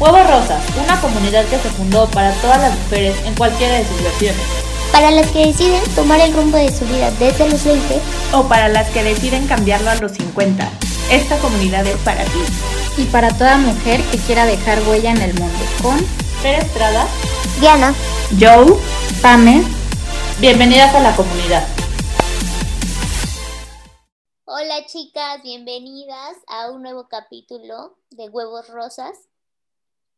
Huevos 0.00 0.28
Rosas, 0.28 0.60
una 0.76 1.00
comunidad 1.00 1.44
que 1.46 1.56
se 1.56 1.70
fundó 1.70 2.10
para 2.10 2.32
todas 2.40 2.60
las 2.60 2.76
mujeres 2.76 3.14
en 3.26 3.34
cualquiera 3.36 3.76
de 3.76 3.86
sus 3.86 4.02
versiones. 4.02 4.42
Para 4.90 5.12
las 5.12 5.30
que 5.30 5.46
deciden 5.46 5.82
tomar 5.94 6.20
el 6.20 6.34
rumbo 6.34 6.58
de 6.58 6.72
su 6.72 6.84
vida 6.86 7.12
desde 7.12 7.48
los 7.48 7.62
20 7.64 8.00
o 8.32 8.42
para 8.48 8.68
las 8.68 8.90
que 8.90 9.04
deciden 9.04 9.46
cambiarlo 9.46 9.90
a 9.90 9.94
los 9.94 10.10
50. 10.12 10.68
Esta 11.10 11.38
comunidad 11.38 11.86
es 11.86 11.96
para 11.98 12.24
ti. 12.24 12.40
Y 12.96 13.04
para 13.04 13.36
toda 13.38 13.56
mujer 13.56 14.00
que 14.10 14.18
quiera 14.18 14.46
dejar 14.46 14.82
huella 14.88 15.12
en 15.12 15.22
el 15.22 15.34
mundo. 15.34 15.58
Con 15.80 15.96
Fer 16.42 16.56
Estrada, 16.56 17.06
Diana, 17.60 17.94
Joe, 18.40 18.76
Pame. 19.22 19.62
Bienvenidas 20.40 20.92
a 20.92 21.00
la 21.00 21.14
comunidad. 21.14 21.64
Hola 24.44 24.86
chicas, 24.86 25.40
bienvenidas 25.44 26.36
a 26.48 26.70
un 26.72 26.82
nuevo 26.82 27.06
capítulo 27.08 27.96
de 28.10 28.28
Huevos 28.28 28.68
Rosas. 28.68 29.28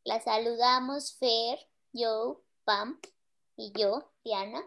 Las 0.06 0.22
saludamos 0.22 1.16
Fer, 1.18 1.58
yo, 1.92 2.40
Pam 2.62 3.00
y 3.56 3.72
yo, 3.76 4.08
Diana. 4.22 4.64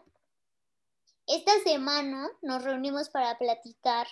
Esta 1.28 1.58
semana 1.62 2.30
nos 2.42 2.62
reunimos 2.62 3.08
para 3.08 3.38
platicar 3.38 4.06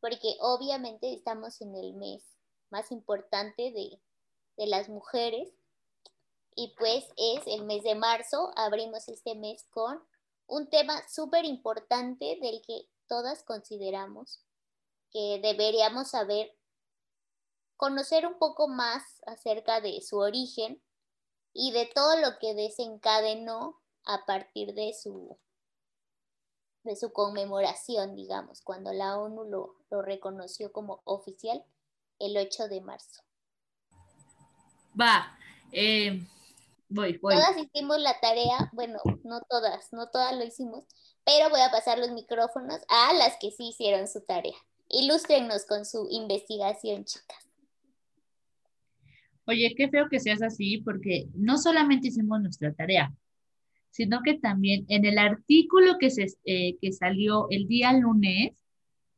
porque 0.00 0.36
obviamente 0.40 1.14
estamos 1.14 1.60
en 1.60 1.76
el 1.76 1.94
mes 1.94 2.24
más 2.68 2.90
importante 2.90 3.70
de, 3.70 4.02
de 4.56 4.66
las 4.66 4.88
mujeres 4.88 5.52
y 6.56 6.74
pues 6.76 7.04
es 7.16 7.46
el 7.46 7.64
mes 7.64 7.84
de 7.84 7.94
marzo. 7.94 8.50
Abrimos 8.56 9.06
este 9.06 9.36
mes 9.36 9.68
con 9.70 10.02
un 10.48 10.68
tema 10.68 11.00
súper 11.08 11.44
importante 11.44 12.40
del 12.42 12.60
que 12.66 12.88
todas 13.06 13.44
consideramos 13.44 14.42
que 15.12 15.38
deberíamos 15.40 16.10
saber 16.10 16.52
conocer 17.80 18.26
un 18.26 18.34
poco 18.34 18.68
más 18.68 19.22
acerca 19.26 19.80
de 19.80 20.02
su 20.02 20.18
origen 20.18 20.82
y 21.54 21.72
de 21.72 21.86
todo 21.86 22.20
lo 22.20 22.38
que 22.38 22.52
desencadenó 22.52 23.80
a 24.04 24.26
partir 24.26 24.74
de 24.74 24.92
su, 24.92 25.38
de 26.82 26.94
su 26.94 27.10
conmemoración, 27.14 28.14
digamos, 28.14 28.60
cuando 28.60 28.92
la 28.92 29.16
ONU 29.16 29.44
lo, 29.44 29.76
lo 29.90 30.02
reconoció 30.02 30.72
como 30.72 31.00
oficial 31.04 31.64
el 32.18 32.36
8 32.36 32.68
de 32.68 32.82
marzo. 32.82 33.22
Va, 35.00 35.38
eh, 35.72 36.20
voy, 36.90 37.16
voy. 37.16 37.34
Todas 37.34 37.56
hicimos 37.56 37.98
la 37.98 38.20
tarea, 38.20 38.68
bueno, 38.74 38.98
no 39.24 39.40
todas, 39.48 39.90
no 39.94 40.10
todas 40.10 40.36
lo 40.36 40.44
hicimos, 40.44 40.84
pero 41.24 41.48
voy 41.48 41.62
a 41.62 41.70
pasar 41.70 41.98
los 41.98 42.10
micrófonos 42.10 42.82
a 42.90 43.14
las 43.14 43.38
que 43.38 43.50
sí 43.50 43.68
hicieron 43.68 44.06
su 44.06 44.20
tarea. 44.20 44.58
Ilústrenos 44.88 45.64
con 45.64 45.86
su 45.86 46.06
investigación, 46.10 47.06
chicas. 47.06 47.49
Oye, 49.50 49.74
qué 49.76 49.88
feo 49.88 50.08
que 50.08 50.20
seas 50.20 50.42
así, 50.42 50.78
porque 50.78 51.26
no 51.34 51.58
solamente 51.58 52.06
hicimos 52.06 52.40
nuestra 52.40 52.72
tarea, 52.72 53.12
sino 53.90 54.20
que 54.22 54.34
también 54.38 54.84
en 54.88 55.04
el 55.04 55.18
artículo 55.18 55.98
que, 55.98 56.10
se, 56.10 56.28
eh, 56.44 56.76
que 56.80 56.92
salió 56.92 57.48
el 57.50 57.66
día 57.66 57.92
lunes, 57.92 58.52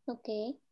Ok. 0.07 0.25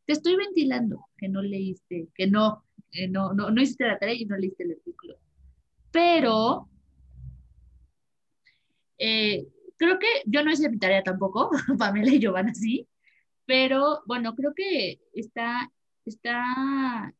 te 0.07 0.13
estoy 0.15 0.37
ventilando 0.37 1.05
que 1.19 1.29
no 1.29 1.43
leíste, 1.43 2.09
que 2.15 2.27
no, 2.27 2.65
eh, 2.93 3.07
no, 3.07 3.35
no, 3.35 3.51
no 3.51 3.61
hiciste 3.61 3.87
la 3.87 3.99
tarea 3.99 4.15
y 4.15 4.25
no 4.25 4.39
leíste 4.39 4.63
el 4.63 4.73
artículo. 4.73 5.19
Pero 5.91 6.67
eh, 8.97 9.47
creo 9.77 9.99
que 9.99 10.07
yo 10.25 10.43
no 10.43 10.53
hice 10.53 10.71
mi 10.71 10.79
tarea 10.79 11.03
tampoco, 11.03 11.51
Pamela 11.79 12.11
y 12.11 12.19
Giovanna 12.19 12.55
sí, 12.55 12.89
pero 13.45 14.01
bueno, 14.07 14.35
creo 14.35 14.55
que 14.57 15.01
está, 15.13 15.71
está 16.07 17.15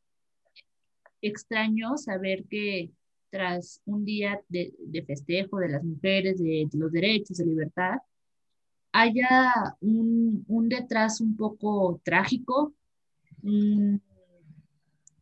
extraño 1.23 1.97
saber 1.97 2.45
que 2.45 2.91
tras 3.31 3.81
un 3.85 4.05
día 4.05 4.41
de, 4.49 4.75
de 4.79 5.03
festejo 5.05 5.59
de 5.59 5.69
las 5.69 5.85
mujeres, 5.85 6.39
de, 6.39 6.67
de 6.71 6.79
los 6.79 6.91
derechos, 6.91 7.39
de 7.39 7.47
libertad, 7.47 7.99
haya 8.93 9.55
un, 9.81 10.45
un 10.49 10.69
detrás 10.69 11.21
un 11.21 11.37
poco 11.37 12.01
trágico, 12.05 12.75
mm, 13.43 13.97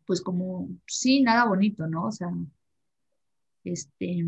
pues 0.06 0.22
como, 0.22 0.70
sí, 0.86 1.22
nada 1.22 1.44
bonito, 1.46 1.86
¿no? 1.86 2.06
O 2.06 2.12
sea, 2.12 2.30
este, 3.64 4.24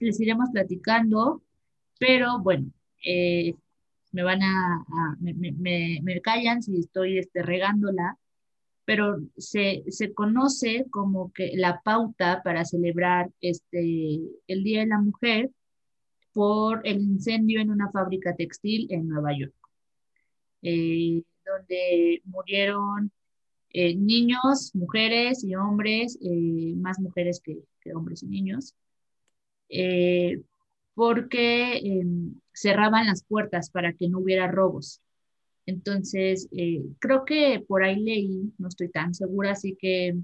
les 0.00 0.20
iremos 0.20 0.50
platicando, 0.50 1.42
pero 1.98 2.38
bueno, 2.40 2.70
eh, 3.04 3.54
me 4.12 4.22
van 4.22 4.42
a, 4.42 4.74
a 4.76 5.16
me, 5.20 5.32
me, 5.34 6.00
me, 6.02 6.20
callan 6.20 6.62
si 6.62 6.78
estoy 6.78 7.18
este, 7.18 7.42
regándola, 7.42 8.18
pero 8.88 9.20
se, 9.36 9.84
se, 9.88 10.14
conoce 10.14 10.86
como 10.88 11.30
que 11.34 11.52
la 11.54 11.82
pauta 11.82 12.40
para 12.42 12.64
celebrar 12.64 13.30
este, 13.42 14.18
el 14.46 14.64
Día 14.64 14.80
de 14.80 14.86
la 14.86 14.98
Mujer 14.98 15.50
por 16.32 16.80
el 16.84 17.02
incendio 17.02 17.60
en 17.60 17.70
una 17.70 17.90
fábrica 17.90 18.34
textil 18.34 18.86
en 18.88 19.06
Nueva 19.06 19.36
York, 19.38 19.52
eh, 20.62 21.22
donde 21.44 22.22
murieron 22.24 23.12
eh, 23.74 23.94
niños, 23.94 24.70
mujeres 24.74 25.44
y 25.44 25.54
hombres, 25.54 26.18
eh, 26.22 26.72
más 26.76 26.98
mujeres 26.98 27.42
que, 27.44 27.58
hombres 27.94 28.22
y 28.22 28.26
niños, 28.28 28.74
porque 30.94 31.76
em, 31.76 32.40
cerraban 32.54 33.06
las 33.06 33.22
puertas 33.22 33.68
para 33.68 33.92
que 33.92 34.08
no 34.08 34.20
hubiera 34.20 34.50
robos. 34.50 35.02
Entonces, 35.68 36.48
eh, 36.52 36.82
creo 36.98 37.26
que 37.26 37.62
por 37.68 37.84
ahí 37.84 38.00
leí, 38.00 38.54
no 38.56 38.68
estoy 38.68 38.88
tan 38.88 39.12
segura, 39.12 39.52
así 39.52 39.76
que 39.78 40.16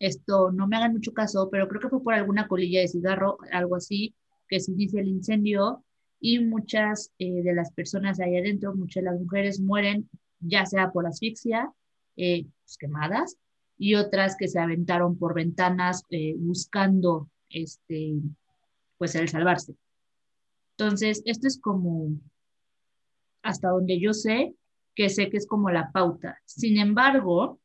esto 0.00 0.50
no 0.50 0.66
me 0.66 0.76
hagan 0.76 0.94
mucho 0.94 1.12
caso, 1.12 1.48
pero 1.48 1.68
creo 1.68 1.80
que 1.80 1.88
fue 1.88 2.02
por 2.02 2.14
alguna 2.14 2.48
colilla 2.48 2.80
de 2.80 2.88
cigarro, 2.88 3.38
algo 3.52 3.76
así, 3.76 4.16
que 4.48 4.58
se 4.58 4.72
inicia 4.72 5.00
el 5.00 5.06
incendio 5.06 5.84
y 6.18 6.40
muchas 6.40 7.12
eh, 7.20 7.42
de 7.44 7.54
las 7.54 7.70
personas 7.70 8.18
ahí 8.18 8.36
adentro, 8.36 8.74
muchas 8.74 9.04
de 9.04 9.10
las 9.12 9.20
mujeres 9.20 9.60
mueren 9.60 10.10
ya 10.40 10.66
sea 10.66 10.90
por 10.90 11.06
asfixia, 11.06 11.72
eh, 12.16 12.44
pues 12.64 12.78
quemadas, 12.78 13.36
y 13.78 13.94
otras 13.94 14.34
que 14.36 14.48
se 14.48 14.58
aventaron 14.58 15.16
por 15.18 15.34
ventanas 15.34 16.02
eh, 16.10 16.34
buscando 16.36 17.30
este, 17.48 18.14
pues 18.96 19.14
el 19.14 19.28
salvarse. 19.28 19.76
Entonces, 20.76 21.22
esto 21.26 21.46
es 21.46 21.60
como 21.60 22.10
hasta 23.48 23.68
donde 23.68 23.98
yo 23.98 24.12
sé, 24.12 24.54
que 24.94 25.08
sé 25.08 25.30
que 25.30 25.38
es 25.38 25.46
como 25.46 25.70
la 25.70 25.90
pauta. 25.90 26.38
Sin 26.44 26.78
embargo, 26.78 27.58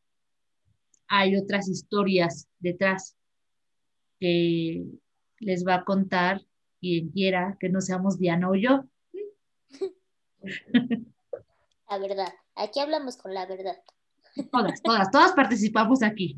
hay 1.08 1.36
otras 1.36 1.68
historias 1.68 2.48
detrás 2.60 3.18
que 4.20 4.86
les 5.40 5.68
va 5.68 5.76
a 5.76 5.84
contar 5.84 6.42
quien 6.80 7.10
quiera 7.10 7.58
que 7.60 7.68
no 7.68 7.82
seamos 7.82 8.18
Diana 8.18 8.50
o 8.50 8.56
yo. 8.56 8.86
La 11.90 11.98
verdad, 12.00 12.34
aquí 12.56 12.80
hablamos 12.80 13.18
con 13.18 13.34
la 13.34 13.46
verdad. 13.46 13.78
Todas, 14.52 14.82
todas, 14.82 15.12
todas 15.12 15.34
participamos 15.34 16.02
aquí. 16.02 16.38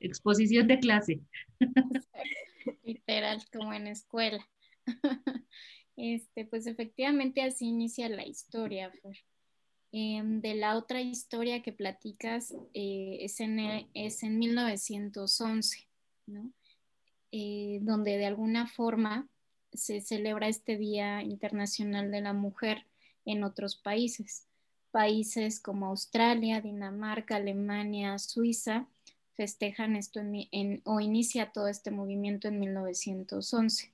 Exposición 0.00 0.66
de 0.66 0.80
clase. 0.80 1.20
Literal, 2.82 3.40
como 3.52 3.72
en 3.72 3.86
escuela. 3.86 4.44
Este, 6.02 6.46
pues 6.46 6.66
efectivamente 6.66 7.42
así 7.42 7.66
inicia 7.66 8.08
la 8.08 8.26
historia, 8.26 8.90
Fer. 8.90 9.18
Eh, 9.92 10.22
de 10.24 10.54
la 10.54 10.78
otra 10.78 11.02
historia 11.02 11.62
que 11.62 11.72
platicas 11.72 12.54
eh, 12.72 13.18
es, 13.20 13.38
en, 13.40 13.58
es 13.92 14.22
en 14.22 14.38
1911, 14.38 15.86
¿no? 16.26 16.50
eh, 17.32 17.80
donde 17.82 18.16
de 18.16 18.24
alguna 18.24 18.66
forma 18.66 19.28
se 19.74 20.00
celebra 20.00 20.48
este 20.48 20.78
Día 20.78 21.22
Internacional 21.22 22.10
de 22.10 22.22
la 22.22 22.32
Mujer 22.32 22.86
en 23.26 23.44
otros 23.44 23.76
países. 23.76 24.46
Países 24.92 25.60
como 25.60 25.88
Australia, 25.88 26.62
Dinamarca, 26.62 27.36
Alemania, 27.36 28.18
Suiza 28.18 28.88
festejan 29.34 29.96
esto 29.96 30.20
o 30.84 31.00
inicia 31.00 31.52
todo 31.52 31.68
este 31.68 31.90
movimiento 31.90 32.48
en 32.48 32.58
1911 32.58 33.92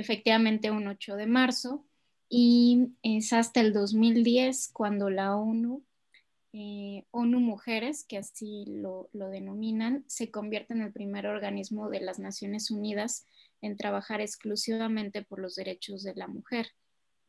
efectivamente 0.00 0.70
un 0.70 0.86
8 0.86 1.16
de 1.16 1.26
marzo, 1.26 1.84
y 2.28 2.92
es 3.02 3.32
hasta 3.32 3.60
el 3.60 3.72
2010 3.72 4.70
cuando 4.72 5.10
la 5.10 5.36
ONU, 5.36 5.82
eh, 6.52 7.04
ONU 7.10 7.40
Mujeres, 7.40 8.04
que 8.04 8.18
así 8.18 8.64
lo, 8.66 9.08
lo, 9.12 9.28
denominan, 9.28 10.04
se 10.06 10.30
convierte 10.30 10.74
en 10.74 10.82
el 10.82 10.92
primer 10.92 11.26
organismo 11.26 11.88
de 11.88 12.00
las 12.00 12.18
Naciones 12.18 12.70
Unidas 12.70 13.26
en 13.60 13.76
trabajar 13.76 14.20
exclusivamente 14.20 15.22
por 15.22 15.40
los 15.40 15.56
derechos 15.56 16.02
de 16.02 16.14
la 16.14 16.28
mujer. 16.28 16.68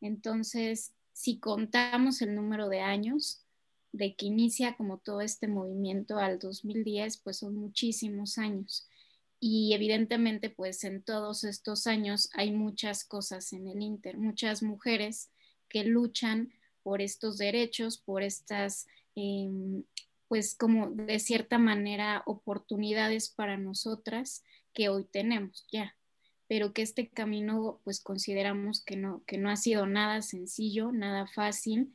Entonces, 0.00 0.92
si 1.12 1.38
contamos 1.38 2.22
el 2.22 2.34
número 2.34 2.68
de 2.68 2.80
años 2.80 3.42
de 3.92 4.14
que 4.14 4.26
inicia 4.26 4.76
como 4.76 4.98
todo 4.98 5.22
este 5.22 5.48
movimiento 5.48 6.18
al 6.18 6.38
2010, 6.38 7.18
pues 7.18 7.38
son 7.38 7.56
muchísimos 7.56 8.38
años 8.38 8.86
y 9.40 9.72
evidentemente 9.72 10.50
pues 10.50 10.84
en 10.84 11.02
todos 11.02 11.44
estos 11.44 11.86
años 11.86 12.28
hay 12.34 12.52
muchas 12.52 13.04
cosas 13.04 13.54
en 13.54 13.66
el 13.66 13.80
Inter, 13.80 14.18
muchas 14.18 14.62
mujeres 14.62 15.30
que 15.68 15.84
luchan 15.84 16.52
por 16.82 17.00
estos 17.00 17.38
derechos, 17.38 17.98
por 17.98 18.22
estas, 18.22 18.86
eh, 19.16 19.48
pues 20.28 20.54
como 20.54 20.90
de 20.90 21.18
cierta 21.18 21.58
manera 21.58 22.22
oportunidades 22.26 23.30
para 23.30 23.56
nosotras 23.56 24.44
que 24.74 24.90
hoy 24.90 25.04
tenemos 25.04 25.66
ya, 25.72 25.96
pero 26.46 26.74
que 26.74 26.82
este 26.82 27.08
camino 27.08 27.80
pues 27.82 28.00
consideramos 28.00 28.84
que 28.84 28.96
no, 28.96 29.24
que 29.26 29.38
no 29.38 29.50
ha 29.50 29.56
sido 29.56 29.86
nada 29.86 30.20
sencillo, 30.20 30.92
nada 30.92 31.26
fácil, 31.26 31.94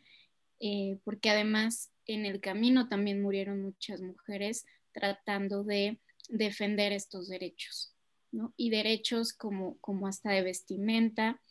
eh, 0.59 0.97
porque 1.03 1.29
además 1.29 1.91
en 2.07 2.25
el 2.25 2.39
camino 2.41 2.87
también 2.87 3.21
murieron 3.21 3.61
muchas 3.61 4.01
mujeres 4.01 4.65
tratando 4.93 5.63
de 5.63 5.99
defender 6.29 6.91
estos 6.91 7.27
derechos, 7.27 7.93
¿no? 8.31 8.53
Y 8.57 8.69
derechos 8.69 9.33
como, 9.33 9.77
como 9.79 10.07
hasta 10.07 10.31
de 10.31 10.43
vestimenta, 10.43 11.41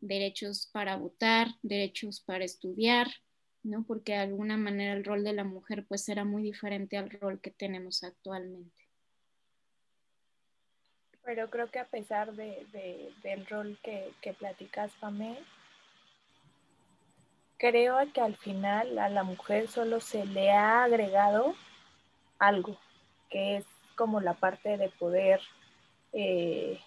derechos 0.00 0.68
para 0.72 0.96
votar, 0.96 1.48
derechos 1.62 2.20
para 2.20 2.44
estudiar, 2.44 3.08
¿no? 3.62 3.84
Porque 3.84 4.12
de 4.12 4.18
alguna 4.18 4.56
manera 4.56 4.92
el 4.92 5.04
rol 5.04 5.24
de 5.24 5.32
la 5.32 5.44
mujer 5.44 5.86
pues 5.88 6.08
era 6.08 6.24
muy 6.24 6.42
diferente 6.42 6.96
al 6.96 7.10
rol 7.10 7.40
que 7.40 7.50
tenemos 7.50 8.04
actualmente. 8.04 8.84
Pero 11.24 11.48
creo 11.48 11.70
que 11.70 11.78
a 11.78 11.86
pesar 11.86 12.34
de, 12.34 13.12
del 13.22 13.46
rol 13.46 13.78
que, 13.82 14.12
que 14.20 14.34
platicas, 14.34 14.92
Pamé, 15.00 15.38
creo 17.56 17.96
que 18.12 18.20
al 18.20 18.36
final 18.36 18.98
a 18.98 19.08
la 19.08 19.22
mujer 19.22 19.68
solo 19.68 20.00
se 20.00 20.26
le 20.26 20.50
ha 20.50 20.84
agregado 20.84 21.54
algo, 22.38 22.78
que 23.30 23.56
es 23.56 23.64
como 23.94 24.20
la 24.20 24.34
parte 24.34 24.76
de 24.76 24.88
poder, 24.88 25.40
eh, 26.12 26.80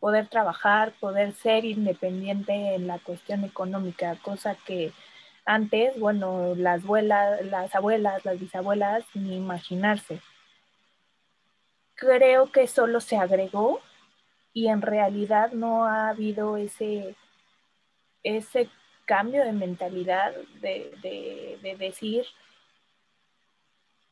poder 0.00 0.28
trabajar, 0.28 0.92
poder 1.00 1.32
ser 1.32 1.64
independiente 1.64 2.74
en 2.74 2.86
la 2.86 2.98
cuestión 2.98 3.44
económica, 3.44 4.16
cosa 4.22 4.54
que 4.54 4.92
antes, 5.44 5.98
bueno, 5.98 6.54
las 6.56 6.82
abuelas, 6.82 7.44
las 7.46 7.74
abuelas, 7.74 8.24
las 8.24 8.38
bisabuelas, 8.40 9.04
ni 9.14 9.36
imaginarse. 9.36 10.20
Creo 11.94 12.50
que 12.50 12.66
solo 12.66 13.00
se 13.00 13.16
agregó 13.16 13.80
y 14.52 14.68
en 14.68 14.82
realidad 14.82 15.52
no 15.52 15.86
ha 15.86 16.08
habido 16.08 16.56
ese, 16.56 17.14
ese 18.22 18.68
cambio 19.04 19.44
de 19.44 19.52
mentalidad 19.52 20.34
de, 20.60 21.58
de 21.62 21.76
decir 21.78 22.26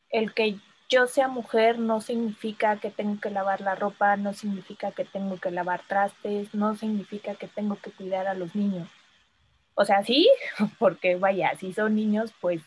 el 0.09 0.33
que 0.33 0.57
yo 0.89 1.07
sea 1.07 1.27
mujer 1.27 1.79
no 1.79 2.01
significa 2.01 2.77
que 2.77 2.91
tengo 2.91 3.19
que 3.19 3.29
lavar 3.29 3.61
la 3.61 3.75
ropa, 3.75 4.17
no 4.17 4.33
significa 4.33 4.91
que 4.91 5.05
tengo 5.05 5.37
que 5.37 5.51
lavar 5.51 5.81
trastes, 5.87 6.53
no 6.53 6.75
significa 6.75 7.35
que 7.35 7.47
tengo 7.47 7.77
que 7.77 7.91
cuidar 7.91 8.27
a 8.27 8.33
los 8.33 8.55
niños. 8.55 8.87
O 9.73 9.85
sea, 9.85 10.03
sí, 10.03 10.29
porque 10.79 11.15
vaya, 11.15 11.55
si 11.57 11.73
son 11.73 11.95
niños, 11.95 12.33
pues 12.39 12.61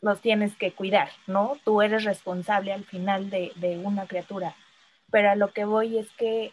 los 0.00 0.20
tienes 0.20 0.56
que 0.56 0.72
cuidar, 0.72 1.10
¿no? 1.26 1.56
Tú 1.64 1.82
eres 1.82 2.04
responsable 2.04 2.72
al 2.72 2.84
final 2.84 3.30
de, 3.30 3.80
una 3.82 4.06
criatura. 4.06 4.54
Pero 5.10 5.30
a 5.30 5.36
lo 5.36 5.52
que 5.52 5.64
voy 5.64 5.98
es 5.98 6.08
que 6.12 6.52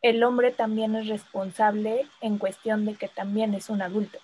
el 0.00 0.22
hombre 0.22 0.50
también 0.50 0.94
es 0.94 1.08
responsable 1.08 2.06
en 2.20 2.38
cuestión 2.38 2.86
de 2.86 2.94
que 2.94 3.08
también 3.08 3.54
es 3.54 3.68
un 3.68 3.82
adulto. 3.82 4.18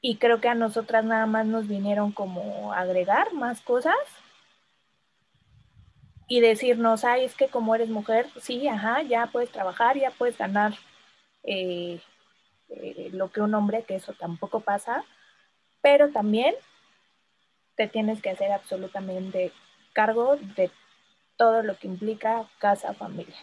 Y 0.00 0.16
creo 0.16 0.40
que 0.40 0.48
a 0.48 0.54
nosotras 0.54 1.04
nada 1.04 1.26
más 1.26 1.46
nos 1.46 1.66
vinieron 1.66 2.12
como 2.12 2.72
agregar 2.72 3.32
más 3.32 3.60
cosas 3.60 3.96
y 6.28 6.40
decirnos, 6.40 7.04
ay, 7.04 7.24
es 7.24 7.34
que 7.34 7.48
como 7.48 7.74
eres 7.74 7.88
mujer, 7.88 8.28
sí, 8.40 8.68
ajá, 8.68 9.02
ya 9.02 9.26
puedes 9.26 9.50
trabajar, 9.50 9.96
ya 9.96 10.10
puedes 10.10 10.36
ganar 10.36 10.74
eh, 11.42 12.00
eh, 12.68 13.08
lo 13.12 13.32
que 13.32 13.40
un 13.40 13.54
hombre, 13.54 13.84
que 13.84 13.96
eso 13.96 14.12
tampoco 14.12 14.60
pasa, 14.60 15.04
pero 15.80 16.10
también 16.10 16.54
te 17.76 17.88
tienes 17.88 18.20
que 18.20 18.30
hacer 18.30 18.52
absolutamente 18.52 19.52
cargo 19.94 20.36
de 20.36 20.70
todo 21.36 21.62
lo 21.62 21.78
que 21.78 21.86
implica 21.86 22.46
casa, 22.58 22.92
familia. 22.92 23.36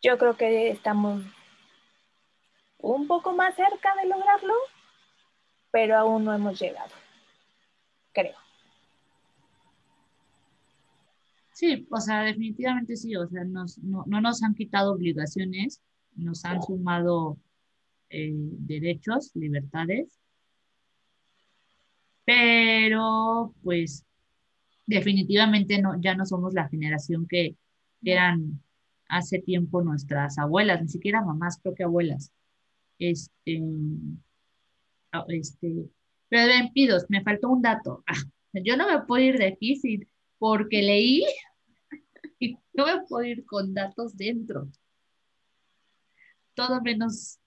Yo 0.00 0.18
creo 0.18 0.36
que 0.36 0.70
estamos 0.70 1.22
un 2.78 3.06
poco 3.08 3.32
más 3.32 3.54
cerca 3.54 3.94
de 3.96 4.06
lograrlo, 4.06 4.54
pero 5.72 5.96
aún 5.96 6.24
no 6.24 6.32
hemos 6.32 6.60
llegado, 6.60 6.92
creo. 8.12 8.36
Sí, 11.52 11.86
o 11.90 12.00
sea, 12.00 12.22
definitivamente 12.22 12.96
sí, 12.96 13.16
o 13.16 13.26
sea, 13.26 13.44
no, 13.44 13.64
no 13.82 14.20
nos 14.20 14.42
han 14.42 14.54
quitado 14.54 14.92
obligaciones, 14.92 15.82
nos 16.14 16.44
han 16.44 16.62
sumado 16.62 17.38
eh, 18.10 18.30
derechos, 18.34 19.30
libertades, 19.34 20.20
pero 22.24 23.54
pues 23.62 24.04
definitivamente 24.86 25.80
no, 25.80 26.00
ya 26.00 26.14
no 26.14 26.26
somos 26.26 26.54
la 26.54 26.68
generación 26.68 27.26
que 27.26 27.56
eran 28.02 28.62
hace 29.08 29.38
tiempo 29.40 29.82
nuestras 29.82 30.38
abuelas, 30.38 30.82
ni 30.82 30.88
siquiera 30.88 31.22
mamás, 31.22 31.58
creo 31.62 31.74
que 31.74 31.84
abuelas. 31.84 32.32
Este, 32.98 33.60
este, 35.28 35.90
pero 36.28 36.46
ven, 36.46 36.72
pidos, 36.72 37.06
me 37.08 37.22
faltó 37.22 37.50
un 37.50 37.62
dato. 37.62 38.02
Ah, 38.06 38.14
yo 38.64 38.76
no 38.76 38.86
me 38.86 39.04
puedo 39.04 39.22
ir 39.22 39.38
de 39.38 39.46
aquí 39.46 39.80
porque 40.38 40.82
leí 40.82 41.24
y 42.38 42.56
no 42.72 42.86
me 42.86 43.02
puedo 43.06 43.24
ir 43.24 43.44
con 43.44 43.74
datos 43.74 44.16
dentro 44.16 44.68
todo 46.54 46.80
menos, 46.80 47.38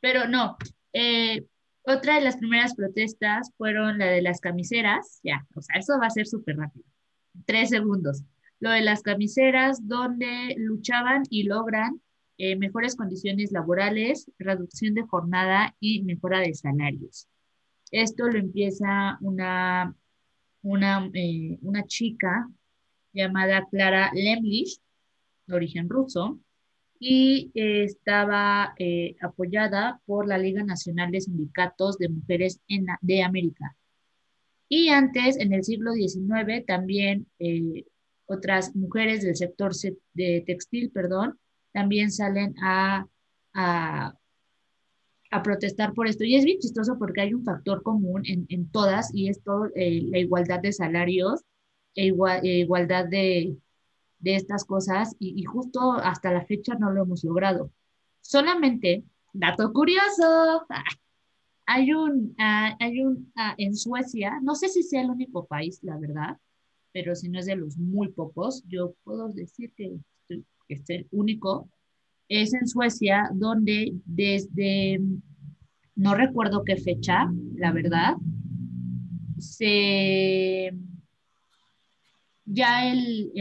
pero 0.00 0.28
no. 0.28 0.56
Eh, 0.92 1.46
otra 1.84 2.16
de 2.16 2.22
las 2.22 2.36
primeras 2.36 2.74
protestas 2.74 3.50
fueron 3.56 3.98
la 3.98 4.06
de 4.06 4.22
las 4.22 4.40
camiseras, 4.40 5.20
ya, 5.22 5.46
o 5.54 5.62
sea, 5.62 5.78
eso 5.78 5.98
va 6.00 6.06
a 6.06 6.10
ser 6.10 6.26
súper 6.26 6.56
rápido, 6.56 6.84
tres 7.44 7.70
segundos. 7.70 8.22
Lo 8.60 8.70
de 8.70 8.82
las 8.82 9.02
camiseras, 9.02 9.88
donde 9.88 10.54
luchaban 10.56 11.24
y 11.28 11.44
logran 11.44 12.00
eh, 12.44 12.56
mejores 12.56 12.96
condiciones 12.96 13.52
laborales, 13.52 14.28
reducción 14.36 14.94
de 14.94 15.02
jornada 15.02 15.76
y 15.78 16.02
mejora 16.02 16.40
de 16.40 16.52
salarios. 16.54 17.28
Esto 17.92 18.26
lo 18.26 18.36
empieza 18.36 19.16
una, 19.20 19.94
una, 20.62 21.08
eh, 21.14 21.56
una 21.62 21.86
chica 21.86 22.50
llamada 23.12 23.64
Clara 23.70 24.10
Lemlich, 24.12 24.80
de 25.46 25.54
origen 25.54 25.88
ruso, 25.88 26.40
y 26.98 27.52
estaba 27.54 28.74
eh, 28.76 29.14
apoyada 29.20 30.00
por 30.04 30.26
la 30.26 30.36
Liga 30.36 30.64
Nacional 30.64 31.12
de 31.12 31.20
Sindicatos 31.20 31.96
de 31.96 32.08
Mujeres 32.08 32.60
en, 32.66 32.86
de 33.02 33.22
América. 33.22 33.76
Y 34.68 34.88
antes, 34.88 35.36
en 35.36 35.52
el 35.52 35.62
siglo 35.62 35.92
XIX, 35.92 36.66
también 36.66 37.28
otras 38.26 38.74
mujeres 38.74 39.22
del 39.22 39.36
sector 39.36 39.70
de 40.14 40.42
textil, 40.44 40.90
perdón, 40.90 41.38
también 41.72 42.10
salen 42.10 42.54
a, 42.62 43.06
a, 43.54 44.14
protestar 45.42 45.94
por 45.94 46.06
esto. 46.06 46.24
Y 46.24 46.36
es 46.36 46.44
bien 46.44 46.58
chistoso 46.58 46.98
porque 46.98 47.22
hay 47.22 47.34
un 47.34 47.44
factor 47.44 47.82
común 47.82 48.22
en, 48.26 48.46
en 48.48 48.70
todas 48.70 49.14
y 49.14 49.28
es 49.28 49.42
todo, 49.42 49.66
la 49.74 50.18
igualdad 50.18 50.60
de 50.60 50.72
salarios 50.72 51.42
e 51.94 52.06
igualdad 52.06 53.06
de, 53.06 53.56
de 54.22 54.36
estas 54.36 54.64
cosas 54.64 55.14
y, 55.18 55.42
justo 55.44 55.92
hasta 55.92 56.32
la 56.32 56.46
fecha 56.46 56.74
no 56.76 56.90
lo 56.90 57.02
hemos 57.02 57.24
logrado. 57.24 57.70
Solamente, 58.20 59.04
dato 59.32 59.72
curioso, 59.72 60.66
hay 61.66 61.92
un, 61.92 62.34
hay 62.38 63.00
un 63.00 63.32
en 63.58 63.76
Suecia, 63.76 64.38
no 64.40 64.54
sé 64.54 64.68
si 64.68 64.82
sea 64.82 65.02
el 65.02 65.10
único 65.10 65.44
país, 65.44 65.80
la 65.82 65.98
verdad, 65.98 66.38
pero 66.92 67.14
si 67.16 67.28
no 67.28 67.40
es 67.40 67.46
de 67.46 67.56
los 67.56 67.76
muy 67.76 68.08
pocos, 68.08 68.62
yo 68.68 68.94
puedo 69.02 69.28
decir 69.28 69.72
que, 69.76 69.98
que 70.72 70.82
es 70.82 70.90
el 70.90 71.06
único, 71.10 71.68
es 72.28 72.54
en 72.54 72.66
Suecia 72.66 73.30
donde 73.34 73.92
desde, 74.04 75.00
no 75.94 76.14
recuerdo 76.14 76.64
qué 76.64 76.76
fecha, 76.76 77.30
la 77.56 77.72
verdad, 77.72 78.14
se 79.38 80.72
ya 82.44 82.90
el, 82.90 83.32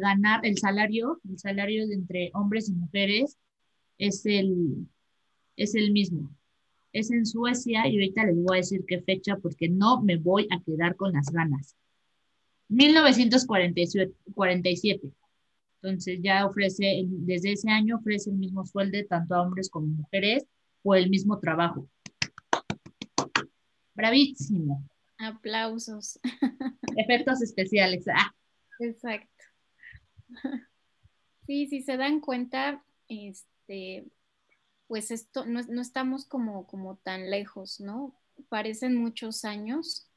ganar, 0.00 0.40
el 0.44 0.58
salario, 0.58 1.20
el 1.28 1.38
salario 1.38 1.86
de 1.86 1.94
entre 1.94 2.30
hombres 2.34 2.68
y 2.68 2.72
mujeres 2.72 3.38
es 3.98 4.26
el, 4.26 4.88
es 5.56 5.74
el 5.74 5.92
mismo. 5.92 6.30
Es 6.92 7.10
en 7.10 7.24
Suecia 7.24 7.86
y 7.86 7.94
ahorita 7.94 8.24
les 8.24 8.36
voy 8.36 8.56
a 8.56 8.62
decir 8.62 8.84
qué 8.86 9.00
fecha 9.00 9.36
porque 9.36 9.68
no 9.68 10.02
me 10.02 10.16
voy 10.16 10.48
a 10.50 10.60
quedar 10.60 10.96
con 10.96 11.12
las 11.12 11.30
ganas. 11.30 11.76
1947. 12.68 15.12
Entonces 15.82 16.20
ya 16.22 16.46
ofrece, 16.46 17.04
desde 17.06 17.52
ese 17.52 17.70
año 17.70 17.96
ofrece 17.96 18.30
el 18.30 18.36
mismo 18.36 18.66
sueldo 18.66 18.98
tanto 19.08 19.34
a 19.34 19.42
hombres 19.42 19.70
como 19.70 19.86
mujeres 19.86 20.46
por 20.82 20.98
el 20.98 21.08
mismo 21.08 21.38
trabajo. 21.38 21.88
Bravísimo. 23.94 24.86
Aplausos. 25.18 26.18
Efectos 26.96 27.42
especiales. 27.42 28.04
Ah. 28.08 28.34
Exacto. 28.78 29.44
Sí, 31.46 31.66
si 31.66 31.82
se 31.82 31.96
dan 31.96 32.20
cuenta, 32.20 32.84
este, 33.08 34.06
pues 34.86 35.10
esto 35.10 35.44
no, 35.46 35.60
estamos 35.80 36.26
como, 36.26 36.66
como 36.66 36.96
tan 36.96 37.30
lejos, 37.30 37.80
¿no? 37.80 38.14
parecen 38.48 38.96
muchos 38.96 39.44
años, 39.44 40.09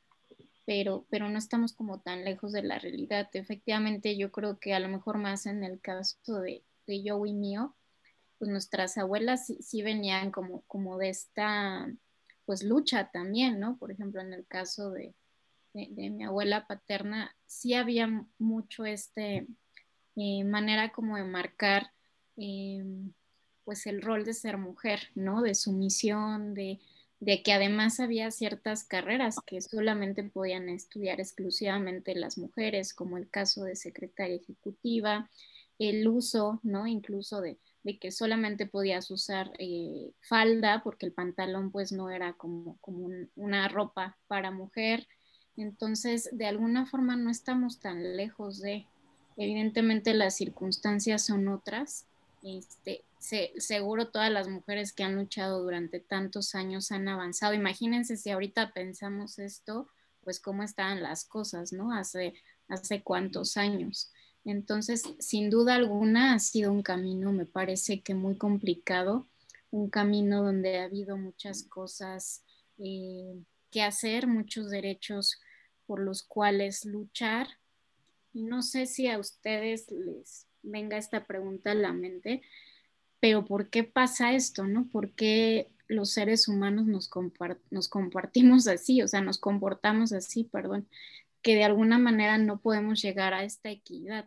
pero, 0.65 1.05
pero 1.10 1.29
no 1.29 1.38
estamos 1.38 1.74
como 1.74 2.00
tan 2.00 2.24
lejos 2.24 2.51
de 2.51 2.63
la 2.63 2.79
realidad. 2.79 3.29
Efectivamente, 3.34 4.17
yo 4.17 4.32
creo 4.32 4.60
que 4.60 4.74
a 4.74 4.79
lo 4.79 4.89
mejor 4.89 5.17
más 5.17 5.46
en 5.46 5.63
el 5.63 5.79
caso 5.82 6.39
de, 6.39 6.63
de 6.88 7.03
yo 7.03 7.25
y 7.25 7.34
mío, 7.34 7.75
pues 8.39 8.50
nuestras 8.50 8.98
abuelas 8.98 9.48
sí, 9.48 9.82
venían 9.82 10.32
como, 10.32 10.62
como 10.67 10.98
de 10.98 11.10
esta 11.10 11.88
pues 12.46 12.63
lucha 12.63 13.10
también, 13.12 13.60
¿no? 13.60 13.77
Por 13.77 13.91
ejemplo, 13.91 14.22
en 14.22 14.34
el 14.34 14.46
caso 14.46 14.91
de, 14.91 15.13
de, 15.74 16.10
mi 16.10 16.25
abuela 16.25 16.67
paterna, 16.67 17.34
sí 17.46 17.74
había 17.74 18.25
mucho 18.38 18.86
este 18.86 19.48
eh, 20.17 20.43
manera 20.43 20.91
como 20.91 21.15
de 21.15 21.24
marcar 21.24 21.93
eh, 22.36 22.84
pues 23.63 23.86
el 23.88 24.01
rol 24.01 24.25
de 24.25 24.34
ser 24.34 24.58
mujer, 24.58 25.10
¿no? 25.15 25.41
De 25.41 25.55
sumisión, 25.55 26.53
de, 26.53 26.82
de 27.24 27.42
que 27.42 27.53
además 27.53 28.01
había 28.01 28.32
ciertas 28.32 28.84
carreras 28.84 29.38
que 29.46 29.62
solamente 29.62 30.24
podían 30.24 30.68
estudiar 30.68 31.22
exclusivamente 31.22 32.15
las 32.15 32.38
mujeres, 32.38 32.94
como 32.94 33.18
el 33.18 33.30
caso 33.30 33.63
de 33.63 33.77
secretaria 33.77 34.36
ejecutiva, 34.36 35.30
el 35.80 36.06
uso, 36.06 36.60
¿no? 36.63 36.86
Incluso 36.86 37.39
de, 37.39 37.58
que 38.01 38.12
solamente 38.12 38.65
podías 38.65 39.10
usar 39.10 39.53
eh, 39.58 40.12
falda 40.20 40.82
porque 40.84 41.06
el 41.06 41.13
pantalón 41.13 41.72
pues 41.72 41.94
no 41.94 42.10
era 42.10 42.34
como, 42.34 42.77
como 42.82 43.08
una 43.38 43.70
ropa 43.70 44.18
para 44.27 44.51
mujer. 44.51 45.08
Entonces, 45.56 46.27
de 46.34 46.48
alguna 46.48 46.86
forma 46.86 47.15
no 47.15 47.30
estamos 47.30 47.80
tan 47.80 48.18
lejos 48.18 48.60
de, 48.60 48.86
evidentemente 49.38 50.13
las 50.13 50.36
circunstancias 50.36 51.25
son 51.25 51.48
otras. 51.48 52.06
Este, 52.44 53.06
seguro 53.58 54.10
todas 54.10 54.32
las 54.32 54.48
mujeres 54.50 54.94
que 54.94 55.03
han 55.03 55.15
luchado 55.15 55.63
durante 55.63 56.00
tantos 56.00 56.56
años 56.56 56.92
han 56.92 57.08
avanzado. 57.08 57.53
Imagínense 57.53 58.18
si 58.18 58.30
ahorita 58.30 58.74
pensamos 58.74 59.39
esto, 59.39 59.88
pues 60.22 60.39
cómo 60.39 60.63
estaban 60.63 61.01
las 61.01 61.25
cosas, 61.25 61.72
¿no? 61.72 61.94
Hace, 61.94 62.34
hace 62.68 63.01
cuántos 63.01 63.58
años. 63.58 64.12
Entonces, 64.46 65.03
sin 65.20 65.50
duda 65.50 65.75
alguna 65.75 66.34
ha 66.34 66.39
sido 66.39 66.72
un 66.72 66.84
camino, 66.84 67.32
me 67.32 67.46
parece 67.46 68.01
que 68.01 68.13
muy 68.13 68.38
complicado, 68.38 69.27
un 69.72 69.89
camino 69.89 70.44
donde 70.44 70.80
ha 70.80 70.84
habido 70.84 71.18
muchas 71.18 71.63
cosas 71.63 72.44
eh, 72.77 73.42
que 73.72 73.84
hacer, 73.84 74.27
muchos 74.27 74.70
derechos 74.70 75.39
por 75.86 76.00
los 76.00 76.24
cuales 76.24 76.84
luchar. 76.84 77.48
Y 78.34 78.44
no 78.44 78.62
sé 78.62 78.86
si 78.86 79.08
a 79.08 79.18
ustedes 79.18 79.89
les 79.92 80.48
venga 80.62 80.98
esta 80.98 81.25
pregunta 81.25 81.72
a 81.72 81.75
la 81.75 81.94
mente, 81.94 82.42
pero 83.24 83.46
¿por 83.46 83.70
qué 83.70 83.86
pasa 83.86 84.34
esto, 84.34 84.65
no? 84.68 84.86
¿Por 84.92 85.12
qué 85.12 85.70
los 85.88 86.12
seres 86.12 86.50
humanos 86.50 86.88
nos, 86.88 87.08
compartimos 87.88 88.68
así, 88.68 89.01
o 89.01 89.08
sea, 89.08 89.22
nos 89.22 89.38
comportamos 89.38 90.12
así, 90.12 90.44
perdón, 90.44 90.89
que 91.42 91.56
de 91.56 91.63
alguna 91.63 91.98
manera 91.98 92.38
no 92.38 92.60
podemos 92.60 93.01
llegar 93.01 93.34
a 93.34 93.46
esta 93.46 93.70
equidad 93.70 94.25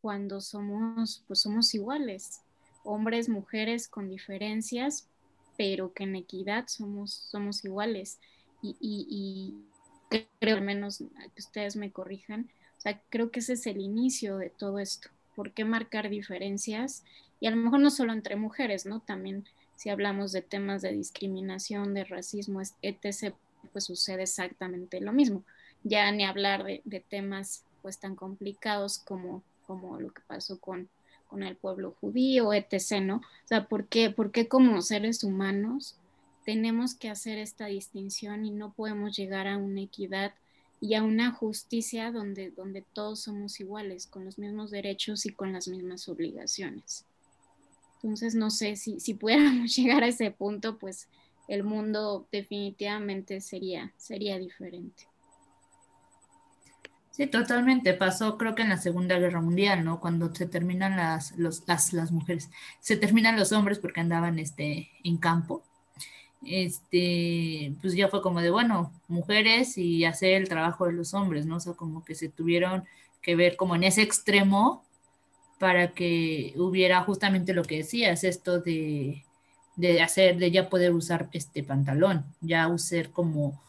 cuando 0.00 0.40
somos, 0.40 1.24
pues 1.26 1.40
somos 1.40 1.74
iguales, 1.74 2.40
hombres, 2.84 3.28
mujeres 3.28 3.86
con 3.86 4.08
diferencias, 4.08 5.10
pero 5.58 5.92
que 5.92 6.04
en 6.04 6.16
equidad 6.16 6.68
somos, 6.68 7.12
somos 7.12 7.66
iguales. 7.66 8.18
Y, 8.62 8.78
y 8.80 10.22
creo, 10.40 10.56
al 10.56 10.62
menos 10.62 11.00
que 11.00 11.42
ustedes 11.42 11.76
me 11.76 11.92
corrijan, 11.92 12.48
o 12.78 12.80
sea, 12.80 12.98
creo 13.10 13.30
que 13.30 13.40
ese 13.40 13.52
es 13.52 13.66
el 13.66 13.78
inicio 13.78 14.38
de 14.38 14.48
todo 14.48 14.78
esto. 14.78 15.10
¿Por 15.34 15.52
qué 15.52 15.66
marcar 15.66 16.08
diferencias 16.08 17.04
y 17.40 17.46
a 17.46 17.50
lo 17.50 17.56
mejor 17.56 17.80
no 17.80 17.90
solo 17.90 18.12
entre 18.12 18.36
mujeres, 18.36 18.86
¿no? 18.86 19.00
También 19.00 19.44
si 19.76 19.90
hablamos 19.90 20.32
de 20.32 20.42
temas 20.42 20.82
de 20.82 20.92
discriminación, 20.92 21.94
de 21.94 22.04
racismo, 22.04 22.60
etc., 22.82 23.34
pues 23.72 23.84
sucede 23.84 24.22
exactamente 24.22 25.00
lo 25.00 25.12
mismo. 25.12 25.44
Ya 25.84 26.10
ni 26.10 26.24
hablar 26.24 26.64
de, 26.64 27.04
temas 27.08 27.64
pues 27.82 27.98
tan 27.98 28.16
complicados 28.16 28.98
como, 28.98 29.42
como 29.66 30.00
lo 30.00 30.12
que 30.12 30.22
pasó 30.26 30.58
con, 30.58 30.88
con 31.28 31.42
el 31.42 31.56
pueblo 31.56 31.94
judío, 32.00 32.52
etc., 32.54 33.02
¿no? 33.02 33.16
O 33.16 33.46
sea, 33.46 33.68
¿por 33.68 33.86
qué, 33.86 34.10
¿por 34.10 34.32
qué 34.32 34.48
como 34.48 34.80
seres 34.80 35.22
humanos 35.22 35.96
tenemos 36.44 36.94
que 36.94 37.10
hacer 37.10 37.38
esta 37.38 37.66
distinción 37.66 38.44
y 38.44 38.50
no 38.50 38.72
podemos 38.72 39.16
llegar 39.16 39.46
a 39.46 39.58
una 39.58 39.82
equidad 39.82 40.32
y 40.80 40.94
a 40.94 41.02
una 41.02 41.32
justicia 41.32 42.10
donde, 42.12 42.50
donde 42.50 42.82
todos 42.92 43.20
somos 43.20 43.60
iguales, 43.60 44.06
con 44.06 44.24
los 44.24 44.38
mismos 44.38 44.70
derechos 44.70 45.26
y 45.26 45.30
con 45.30 45.52
las 45.52 45.68
mismas 45.68 46.08
obligaciones? 46.08 47.04
Entonces, 48.06 48.36
no 48.36 48.50
sé 48.50 48.76
si, 48.76 49.00
si 49.00 49.14
pudiéramos 49.14 49.74
llegar 49.76 50.04
a 50.04 50.06
ese 50.06 50.30
punto, 50.30 50.78
pues 50.78 51.08
el 51.48 51.64
mundo 51.64 52.28
definitivamente 52.30 53.40
sería, 53.40 53.92
sería 53.96 54.38
diferente. 54.38 55.08
Sí, 57.10 57.26
totalmente. 57.26 57.94
Pasó 57.94 58.38
creo 58.38 58.54
que 58.54 58.62
en 58.62 58.68
la 58.68 58.76
Segunda 58.76 59.18
Guerra 59.18 59.40
Mundial, 59.40 59.84
¿no? 59.84 59.98
Cuando 59.98 60.32
se 60.32 60.46
terminan 60.46 60.96
las, 60.96 61.36
los, 61.36 61.64
las, 61.66 61.92
las 61.92 62.12
mujeres, 62.12 62.48
se 62.78 62.96
terminan 62.96 63.36
los 63.36 63.50
hombres 63.50 63.80
porque 63.80 64.00
andaban 64.00 64.38
este, 64.38 64.88
en 65.02 65.16
campo. 65.16 65.64
Este, 66.44 67.74
pues 67.80 67.94
ya 67.94 68.06
fue 68.06 68.22
como 68.22 68.40
de, 68.40 68.50
bueno, 68.50 68.92
mujeres 69.08 69.78
y 69.78 70.04
hacer 70.04 70.34
el 70.34 70.48
trabajo 70.48 70.86
de 70.86 70.92
los 70.92 71.12
hombres, 71.12 71.44
¿no? 71.44 71.56
O 71.56 71.60
sea, 71.60 71.72
como 71.72 72.04
que 72.04 72.14
se 72.14 72.28
tuvieron 72.28 72.84
que 73.20 73.34
ver 73.34 73.56
como 73.56 73.74
en 73.74 73.82
ese 73.82 74.02
extremo 74.02 74.85
para 75.58 75.92
que 75.92 76.52
hubiera 76.56 77.02
justamente 77.02 77.54
lo 77.54 77.62
que 77.62 77.78
decías, 77.78 78.24
esto 78.24 78.60
de, 78.60 79.24
hacer, 80.02 80.36
de 80.36 80.50
ya 80.50 80.68
poder 80.68 80.92
usar 80.92 81.28
este 81.32 81.62
pantalón, 81.62 82.26
ya 82.40 82.68
usar 82.68 83.10
como 83.10 83.62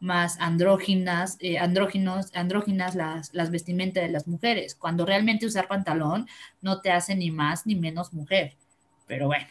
más 0.00 0.38
andróginas, 0.40 1.36
eh, 1.40 1.58
andróginos, 1.58 2.34
andróginas 2.34 2.94
las, 2.94 3.32
las 3.34 3.50
vestimentas 3.50 4.02
de 4.02 4.10
las 4.10 4.26
mujeres, 4.26 4.74
cuando 4.74 5.06
realmente 5.06 5.46
usar 5.46 5.68
pantalón 5.68 6.26
no 6.60 6.80
te 6.80 6.90
hace 6.90 7.14
ni 7.14 7.30
más 7.30 7.66
ni 7.66 7.74
menos 7.74 8.12
mujer, 8.12 8.56
pero 9.06 9.26
bueno. 9.26 9.46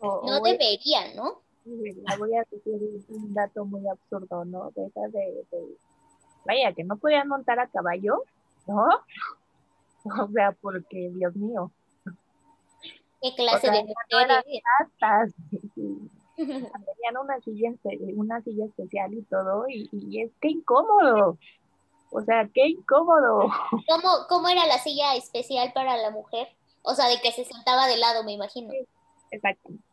no 0.00 0.40
debería, 0.42 1.14
¿no? 1.14 1.44
voy 2.18 2.36
a 2.36 2.44
decir 2.50 3.04
un 3.08 3.32
dato 3.32 3.64
muy 3.64 3.88
absurdo, 3.88 4.44
¿no? 4.44 4.70
De 4.74 4.86
esa 4.86 5.08
de, 5.08 5.44
vaya, 6.44 6.72
que 6.74 6.84
no 6.84 6.96
podían 6.96 7.28
montar 7.28 7.58
a 7.58 7.68
caballo, 7.68 8.22
¿no? 8.66 8.86
O 10.28 10.28
sea, 10.32 10.52
porque, 10.52 11.10
Dios 11.14 11.34
mío. 11.34 11.70
¿Qué 13.22 13.34
clase 13.36 13.70
de 13.70 13.84
mujeres? 13.84 14.44
Tenían 16.36 17.16
una 17.22 17.40
silla, 17.40 17.72
una 18.16 18.42
silla 18.42 18.66
especial 18.66 19.14
y 19.14 19.22
todo, 19.22 19.66
y, 19.68 19.88
y, 19.92 20.22
es 20.22 20.30
que 20.40 20.48
incómodo. 20.48 21.38
O 22.10 22.20
sea, 22.22 22.48
qué 22.52 22.68
incómodo. 22.68 23.48
¿Cómo, 23.88 24.26
¿Cómo 24.28 24.48
era 24.48 24.66
la 24.66 24.78
silla 24.78 25.14
especial 25.16 25.72
para 25.72 25.96
la 25.96 26.10
mujer? 26.10 26.48
O 26.82 26.94
sea, 26.94 27.08
de 27.08 27.20
que 27.20 27.32
se 27.32 27.44
sentaba 27.44 27.86
de 27.86 27.96
lado, 27.96 28.24
me 28.24 28.32
imagino. 28.32 28.72
exactamente. 29.30 29.84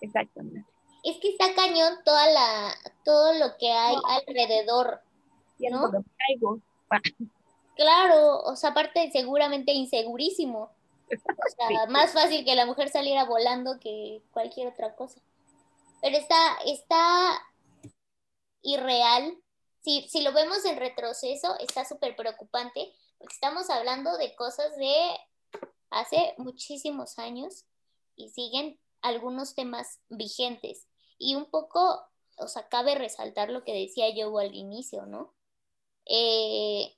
Exactamente. 0.00 0.64
Es 1.04 1.18
que 1.18 1.28
está 1.28 1.54
cañón 1.54 1.98
toda 2.04 2.26
la, 2.30 2.74
todo 3.04 3.34
lo 3.34 3.56
que 3.58 3.70
hay 3.70 3.94
alrededor. 4.06 5.00
¿no? 5.70 5.90
Claro, 7.76 8.40
o 8.42 8.56
sea, 8.56 8.70
aparte 8.70 9.10
seguramente 9.12 9.72
insegurísimo. 9.72 10.70
O 11.10 11.50
sea, 11.56 11.86
más 11.86 12.12
fácil 12.12 12.44
que 12.44 12.54
la 12.54 12.66
mujer 12.66 12.88
saliera 12.88 13.24
volando 13.24 13.78
que 13.78 14.22
cualquier 14.32 14.68
otra 14.68 14.94
cosa. 14.94 15.20
Pero 16.00 16.16
está, 16.16 16.56
está 16.66 17.40
irreal. 18.62 19.36
Si, 19.82 20.08
si 20.08 20.22
lo 20.22 20.32
vemos 20.32 20.64
en 20.64 20.78
retroceso, 20.78 21.58
está 21.60 21.84
súper 21.84 22.16
preocupante, 22.16 22.92
porque 23.18 23.34
estamos 23.34 23.68
hablando 23.70 24.16
de 24.16 24.34
cosas 24.34 24.76
de 24.76 25.16
hace 25.90 26.34
muchísimos 26.38 27.18
años 27.18 27.64
y 28.16 28.30
siguen 28.30 28.78
algunos 29.02 29.54
temas 29.54 30.00
vigentes. 30.08 30.86
Y 31.18 31.34
un 31.34 31.50
poco, 31.50 32.02
o 32.38 32.48
sea, 32.48 32.68
cabe 32.68 32.94
resaltar 32.94 33.50
lo 33.50 33.64
que 33.64 33.74
decía 33.74 34.14
yo 34.14 34.36
al 34.38 34.54
inicio, 34.54 35.06
¿no? 35.06 35.34
Eh, 36.06 36.94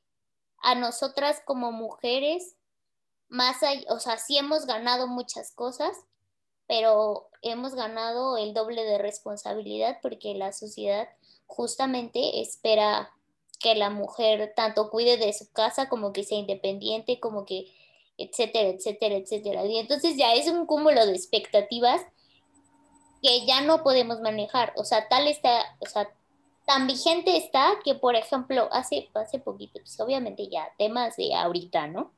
a 0.63 0.75
nosotras 0.75 1.43
como 1.45 1.73
mujeres, 1.73 2.57
más 3.29 3.63
allá, 3.63 3.85
o 3.91 4.01
sea, 4.01 4.19
sí 4.19 4.39
hemos 4.39 4.67
ganado 4.67 5.07
muchas 5.07 5.53
cosas, 5.53 5.97
pero 6.67 7.29
hemos 7.43 7.75
ganado 7.75 8.37
el 8.37 8.55
doble 8.55 8.85
de 8.85 8.99
responsabilidad 8.99 9.99
porque 10.03 10.35
la 10.35 10.53
sociedad 10.53 11.09
justamente 11.47 12.41
espera 12.41 13.13
que 13.61 13.75
la 13.75 13.91
mujer 13.91 14.53
tanto 14.55 14.91
cuide 14.91 15.17
de 15.17 15.33
su 15.33 15.51
casa 15.53 15.89
como 15.89 16.13
que 16.13 16.25
sea 16.25 16.39
independiente, 16.39 17.21
como 17.21 17.45
que 17.45 17.73
etcétera, 18.19 18.69
etcétera, 18.69 19.17
etcétera. 19.17 19.67
Y 19.67 19.79
entonces 19.79 20.17
ya 20.17 20.35
es 20.35 20.49
un 20.49 20.67
cúmulo 20.67 21.07
de 21.07 21.13
expectativas 21.13 22.01
que 23.23 23.47
ya 23.47 23.61
no 23.61 23.83
podemos 23.83 24.21
manejar. 24.21 24.73
O 24.77 24.85
sea, 24.85 25.09
tal 25.09 25.27
está, 25.27 25.77
o 25.81 25.87
sea, 25.87 26.09
tan 26.67 26.87
vigente 26.87 27.37
está 27.37 27.79
que, 27.85 27.95
por 27.95 28.17
ejemplo, 28.17 28.69
hace, 28.73 29.09
hace 29.15 29.39
poquito, 29.39 29.79
pues 29.81 29.99
obviamente 30.01 30.49
ya 30.49 30.69
temas 30.77 31.17
de 31.17 31.35
ahorita, 31.35 31.87
¿no? 31.87 32.13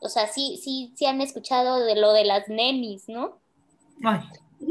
O 0.00 0.08
sea, 0.08 0.28
sí, 0.28 0.58
sí, 0.62 0.92
sí 0.96 1.04
han 1.06 1.20
escuchado 1.20 1.80
de 1.80 1.96
lo 1.96 2.12
de 2.12 2.24
las 2.24 2.48
nenis, 2.48 3.08
¿no? 3.08 3.38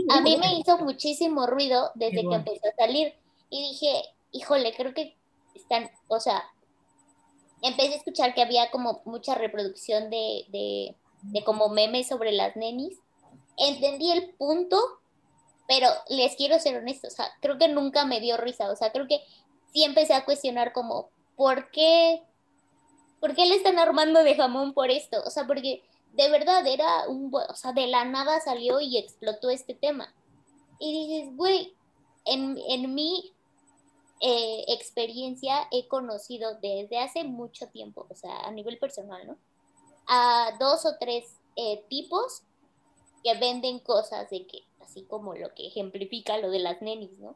A 0.09 0.21
mí 0.21 0.37
me 0.37 0.57
hizo 0.57 0.77
muchísimo 0.77 1.45
ruido 1.45 1.91
desde 1.95 2.21
que 2.27 2.35
empezó 2.35 2.67
a 2.67 2.75
salir. 2.75 3.13
y 3.49 3.69
dije, 3.69 4.03
híjole, 4.31 4.73
creo 4.75 4.93
que 4.93 5.17
están, 5.55 5.89
o 6.07 6.19
sea, 6.19 6.43
empecé 7.61 7.93
a 7.93 7.97
escuchar 7.97 8.33
que 8.33 8.41
había 8.41 8.71
como 8.71 9.01
mucha 9.05 9.35
reproducción 9.35 10.09
de, 10.09 10.45
de, 10.49 10.95
de 11.23 11.43
como 11.43 11.69
memes 11.69 12.07
sobre 12.07 12.31
las 12.31 12.55
nenis. 12.55 12.97
Entendí 13.57 14.11
el 14.11 14.33
punto, 14.35 14.77
pero 15.71 15.87
les 16.09 16.35
quiero 16.35 16.59
ser 16.59 16.75
honesto, 16.75 17.07
o 17.07 17.11
sea, 17.11 17.31
creo 17.39 17.57
que 17.57 17.69
nunca 17.69 18.03
me 18.03 18.19
dio 18.19 18.35
risa, 18.35 18.69
o 18.69 18.75
sea, 18.75 18.91
creo 18.91 19.07
que 19.07 19.23
sí 19.71 19.85
empecé 19.85 20.13
a 20.13 20.25
cuestionar 20.25 20.73
como, 20.73 21.11
¿por 21.37 21.71
qué? 21.71 22.21
¿Por 23.21 23.33
qué 23.35 23.45
le 23.45 23.55
están 23.55 23.79
armando 23.79 24.21
de 24.21 24.35
jamón 24.35 24.73
por 24.73 24.91
esto? 24.91 25.23
O 25.25 25.29
sea, 25.29 25.47
porque 25.47 25.81
de 26.11 26.29
verdad 26.29 26.67
era 26.67 27.07
un, 27.07 27.33
o 27.33 27.55
sea, 27.55 27.71
de 27.71 27.87
la 27.87 28.03
nada 28.03 28.41
salió 28.41 28.81
y 28.81 28.97
explotó 28.97 29.49
este 29.49 29.73
tema. 29.73 30.13
Y 30.77 31.07
dices, 31.07 31.37
güey, 31.37 31.73
en, 32.25 32.59
en 32.67 32.93
mi 32.93 33.33
eh, 34.19 34.65
experiencia 34.67 35.69
he 35.71 35.87
conocido 35.87 36.55
desde 36.55 36.99
hace 36.99 37.23
mucho 37.23 37.69
tiempo, 37.69 38.07
o 38.09 38.15
sea, 38.15 38.41
a 38.41 38.51
nivel 38.51 38.77
personal, 38.77 39.25
¿no? 39.25 39.37
A 40.09 40.51
dos 40.59 40.85
o 40.85 40.97
tres 40.99 41.37
eh, 41.55 41.85
tipos 41.87 42.41
que 43.23 43.35
venden 43.35 43.79
cosas 43.79 44.29
de 44.29 44.45
que, 44.45 44.65
así 44.83 45.03
como 45.03 45.35
lo 45.35 45.53
que 45.53 45.67
ejemplifica 45.67 46.37
lo 46.37 46.49
de 46.49 46.59
las 46.59 46.81
nenis, 46.81 47.17
¿no? 47.19 47.35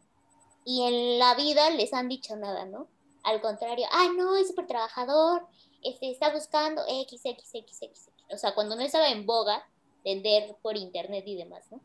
Y 0.64 0.84
en 0.84 1.20
la 1.20 1.36
vida 1.36 1.70
les 1.70 1.94
han 1.94 2.10
dicho 2.10 2.36
nada, 2.36 2.66
¿no? 2.66 2.88
Al 3.24 3.42
contrario, 3.42 3.86
ah, 3.92 4.10
no, 4.16 4.36
es 4.36 4.48
súper 4.48 4.68
trabajador, 4.68 5.46
este, 5.84 6.12
está 6.12 6.32
buscando 6.32 6.84
X, 6.88 7.22
X, 7.24 7.50
X, 7.54 7.82
X, 7.82 8.10
O 8.32 8.38
sea, 8.38 8.54
cuando 8.56 8.76
no 8.76 8.82
estaba 8.82 9.10
en 9.10 9.26
boga 9.26 9.68
vender 10.04 10.56
por 10.62 10.78
internet 10.78 11.24
y 11.28 11.36
demás, 11.36 11.66
¿no? 11.72 11.80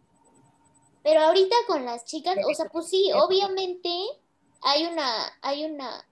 Pero 1.03 1.21
ahorita 1.21 1.57
con 1.67 1.85
las 1.85 2.05
chicas, 2.05 2.37
o 2.49 2.55
sea, 2.55 2.67
pues 2.67 2.89
sí, 2.89 3.11
obviamente 3.15 3.91
hay 4.63 4.85
una, 4.85 5.33
hay 5.41 5.65
una 5.65 6.05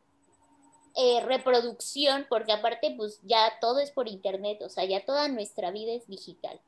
eh, 0.97 1.21
reproducción, 1.21 2.27
porque 2.29 2.53
aparte, 2.53 2.95
pues 2.97 3.21
ya 3.23 3.59
todo 3.61 3.79
es 3.81 3.91
por 3.91 4.09
internet, 4.09 4.63
o 4.63 4.69
sea, 4.69 4.85
ya 4.85 5.05
toda 5.05 5.29
nuestra 5.29 5.71
vida 5.71 5.93
es 5.93 6.09
digital. 6.09 6.61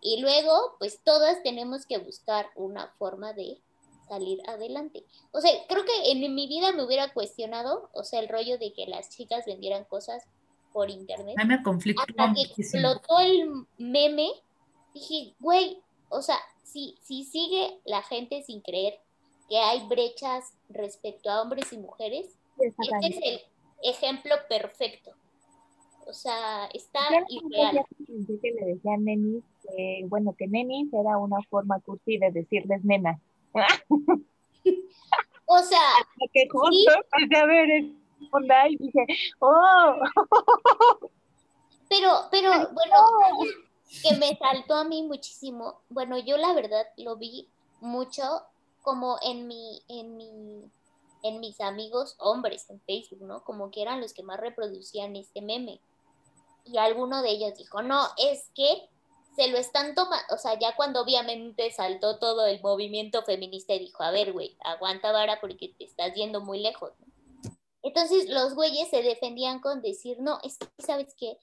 Y 0.00 0.20
luego, 0.20 0.76
pues 0.78 1.00
todas 1.04 1.42
tenemos 1.42 1.86
que 1.86 1.98
buscar 1.98 2.46
una 2.54 2.88
forma 2.98 3.32
de 3.32 3.60
salir 4.08 4.40
adelante. 4.48 5.04
O 5.32 5.40
sea, 5.40 5.50
creo 5.68 5.84
que 5.84 6.12
en 6.12 6.34
mi 6.34 6.46
vida 6.48 6.72
me 6.72 6.84
hubiera 6.84 7.12
cuestionado, 7.12 7.90
o 7.92 8.04
sea, 8.04 8.20
el 8.20 8.28
rollo 8.28 8.58
de 8.58 8.72
que 8.72 8.86
las 8.86 9.10
chicas 9.10 9.44
vendieran 9.46 9.84
cosas 9.84 10.24
por 10.72 10.90
internet. 10.90 11.36
A 11.38 11.44
me 11.44 11.62
conflictó 11.62 12.02
Hasta 12.02 12.34
que 12.34 12.42
explotó 12.42 13.18
el 13.20 13.66
meme, 13.76 14.30
dije, 14.94 15.34
güey, 15.40 15.82
o 16.08 16.22
sea, 16.22 16.38
si, 16.64 16.96
si 17.02 17.24
sigue 17.24 17.80
la 17.84 18.02
gente 18.02 18.42
sin 18.42 18.60
creer 18.60 18.98
que 19.48 19.58
hay 19.58 19.86
brechas 19.86 20.52
respecto 20.68 21.30
a 21.30 21.42
hombres 21.42 21.72
y 21.72 21.78
mujeres, 21.78 22.36
este 22.58 23.06
es 23.06 23.16
el 23.22 23.40
ejemplo 23.82 24.34
perfecto. 24.48 25.12
O 26.06 26.12
sea, 26.12 26.66
está 26.72 27.00
irreal. 27.28 27.84
Que 28.42 28.52
le 28.52 28.66
decían 28.66 29.04
nenis, 29.04 29.44
bueno, 30.06 30.34
que 30.36 30.46
nenis 30.46 30.92
era 30.92 31.18
una 31.18 31.42
forma 31.48 31.80
cursi 31.80 32.18
de 32.18 32.30
decirles 32.30 32.84
nena. 32.84 33.20
o 35.46 35.58
sea, 35.58 35.80
que 36.32 36.48
justo 36.50 36.92
¿sí? 37.18 37.34
a 37.36 37.46
ver 37.46 37.68
y 38.70 38.76
dije, 38.76 39.06
oh. 39.40 39.94
Pero, 41.88 42.10
pero, 42.30 42.50
bueno, 42.50 42.96
que 44.02 44.16
me 44.16 44.36
saltó 44.36 44.74
a 44.74 44.84
mí 44.84 45.02
muchísimo. 45.02 45.80
Bueno, 45.88 46.18
yo 46.18 46.36
la 46.36 46.52
verdad 46.52 46.86
lo 46.96 47.16
vi 47.16 47.48
mucho 47.80 48.22
como 48.82 49.18
en 49.22 49.46
mi, 49.46 49.82
en 49.88 50.16
mi, 50.16 50.70
en 51.22 51.40
mis 51.40 51.60
amigos 51.60 52.16
hombres 52.18 52.68
en 52.70 52.80
Facebook, 52.80 53.22
¿no? 53.22 53.42
Como 53.42 53.70
que 53.70 53.82
eran 53.82 54.00
los 54.00 54.12
que 54.12 54.22
más 54.22 54.38
reproducían 54.38 55.16
este 55.16 55.40
meme. 55.40 55.80
Y 56.64 56.76
alguno 56.76 57.22
de 57.22 57.30
ellos 57.30 57.56
dijo, 57.56 57.82
no, 57.82 58.02
es 58.18 58.50
que 58.54 58.88
se 59.38 59.46
lo 59.46 59.56
están 59.56 59.94
tomando, 59.94 60.34
o 60.34 60.36
sea, 60.36 60.58
ya 60.58 60.74
cuando 60.74 61.00
obviamente 61.00 61.70
saltó 61.70 62.18
todo 62.18 62.44
el 62.46 62.60
movimiento 62.60 63.22
feminista 63.22 63.72
y 63.72 63.78
dijo, 63.78 64.02
a 64.02 64.10
ver, 64.10 64.32
güey, 64.32 64.58
aguanta 64.64 65.12
vara 65.12 65.40
porque 65.40 65.68
te 65.78 65.84
estás 65.84 66.12
yendo 66.14 66.40
muy 66.40 66.58
lejos, 66.58 66.90
¿no? 66.98 67.06
Entonces 67.84 68.28
los 68.28 68.56
güeyes 68.56 68.90
se 68.90 69.00
defendían 69.00 69.60
con 69.60 69.80
decir, 69.80 70.16
no, 70.18 70.40
es 70.42 70.58
que, 70.58 70.66
¿sabes 70.82 71.14
qué? 71.16 71.38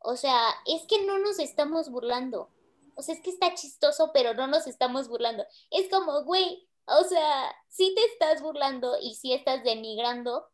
O 0.00 0.16
sea, 0.16 0.38
es 0.66 0.82
que 0.86 1.06
no 1.06 1.18
nos 1.20 1.38
estamos 1.38 1.88
burlando. 1.88 2.50
O 2.96 3.02
sea, 3.02 3.14
es 3.14 3.22
que 3.22 3.30
está 3.30 3.54
chistoso, 3.54 4.10
pero 4.12 4.34
no 4.34 4.46
nos 4.46 4.66
estamos 4.66 5.08
burlando. 5.08 5.46
Es 5.70 5.88
como, 5.88 6.24
güey, 6.24 6.68
o 6.84 7.04
sea, 7.04 7.56
sí 7.68 7.94
te 7.96 8.04
estás 8.04 8.42
burlando 8.42 8.98
y 9.00 9.14
sí 9.14 9.32
estás 9.32 9.64
denigrando 9.64 10.50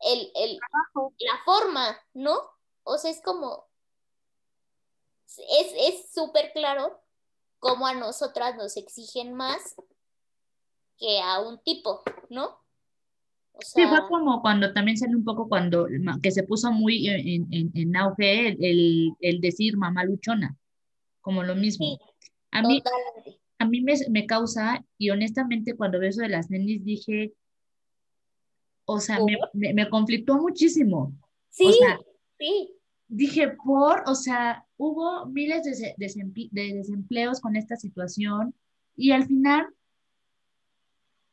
el, 0.00 0.30
el, 0.34 0.58
la 1.18 1.40
forma, 1.46 1.98
¿no? 2.12 2.38
O 2.82 2.98
sea, 2.98 3.10
es 3.10 3.22
como, 3.22 3.69
es 5.38 6.12
súper 6.12 6.52
claro 6.52 7.00
cómo 7.60 7.86
a 7.86 7.94
nosotras 7.94 8.56
nos 8.56 8.76
exigen 8.76 9.34
más 9.34 9.76
que 10.98 11.20
a 11.20 11.40
un 11.40 11.58
tipo, 11.62 12.02
¿no? 12.28 12.58
O 13.52 13.62
sea, 13.62 13.84
sí, 13.84 13.88
fue 13.88 14.08
como 14.08 14.40
cuando 14.40 14.72
también 14.72 14.96
sale 14.96 15.16
un 15.16 15.24
poco 15.24 15.48
cuando, 15.48 15.86
que 16.22 16.30
se 16.30 16.44
puso 16.44 16.72
muy 16.72 17.08
en, 17.08 17.52
en, 17.52 17.70
en 17.74 17.96
auge 17.96 18.48
el, 18.48 19.12
el, 19.20 19.40
decir 19.40 19.76
mamá 19.76 20.04
luchona, 20.04 20.56
como 21.20 21.42
lo 21.42 21.54
mismo. 21.54 21.98
a 22.50 22.62
mí, 22.62 22.82
a 23.58 23.64
mí 23.66 23.80
me, 23.82 23.94
me, 24.10 24.26
causa, 24.26 24.84
y 24.96 25.10
honestamente 25.10 25.76
cuando 25.76 25.98
veo 25.98 26.10
eso 26.10 26.22
de 26.22 26.28
las 26.28 26.50
nenis 26.50 26.84
dije, 26.84 27.34
o 28.86 29.00
sea, 29.00 29.18
me, 29.52 29.74
me, 29.74 29.88
conflictó 29.90 30.36
muchísimo. 30.36 31.12
Sí, 31.50 31.66
o 31.66 31.72
sea, 31.72 32.00
sí. 32.38 32.79
Dije, 33.12 33.56
por, 33.64 34.04
o 34.06 34.14
sea, 34.14 34.64
hubo 34.76 35.26
miles 35.26 35.64
de, 35.64 35.94
de 35.96 36.74
desempleos 36.74 37.40
con 37.40 37.56
esta 37.56 37.76
situación 37.76 38.54
y 38.96 39.10
al 39.10 39.26
final 39.26 39.66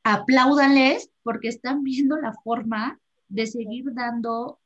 apláudanles 0.03 1.11
porque 1.21 1.49
están 1.49 1.83
viendo 1.83 2.17
la 2.17 2.33
forma 2.43 2.99
de 3.29 3.45
seguir 3.45 3.93
dando 3.93 4.59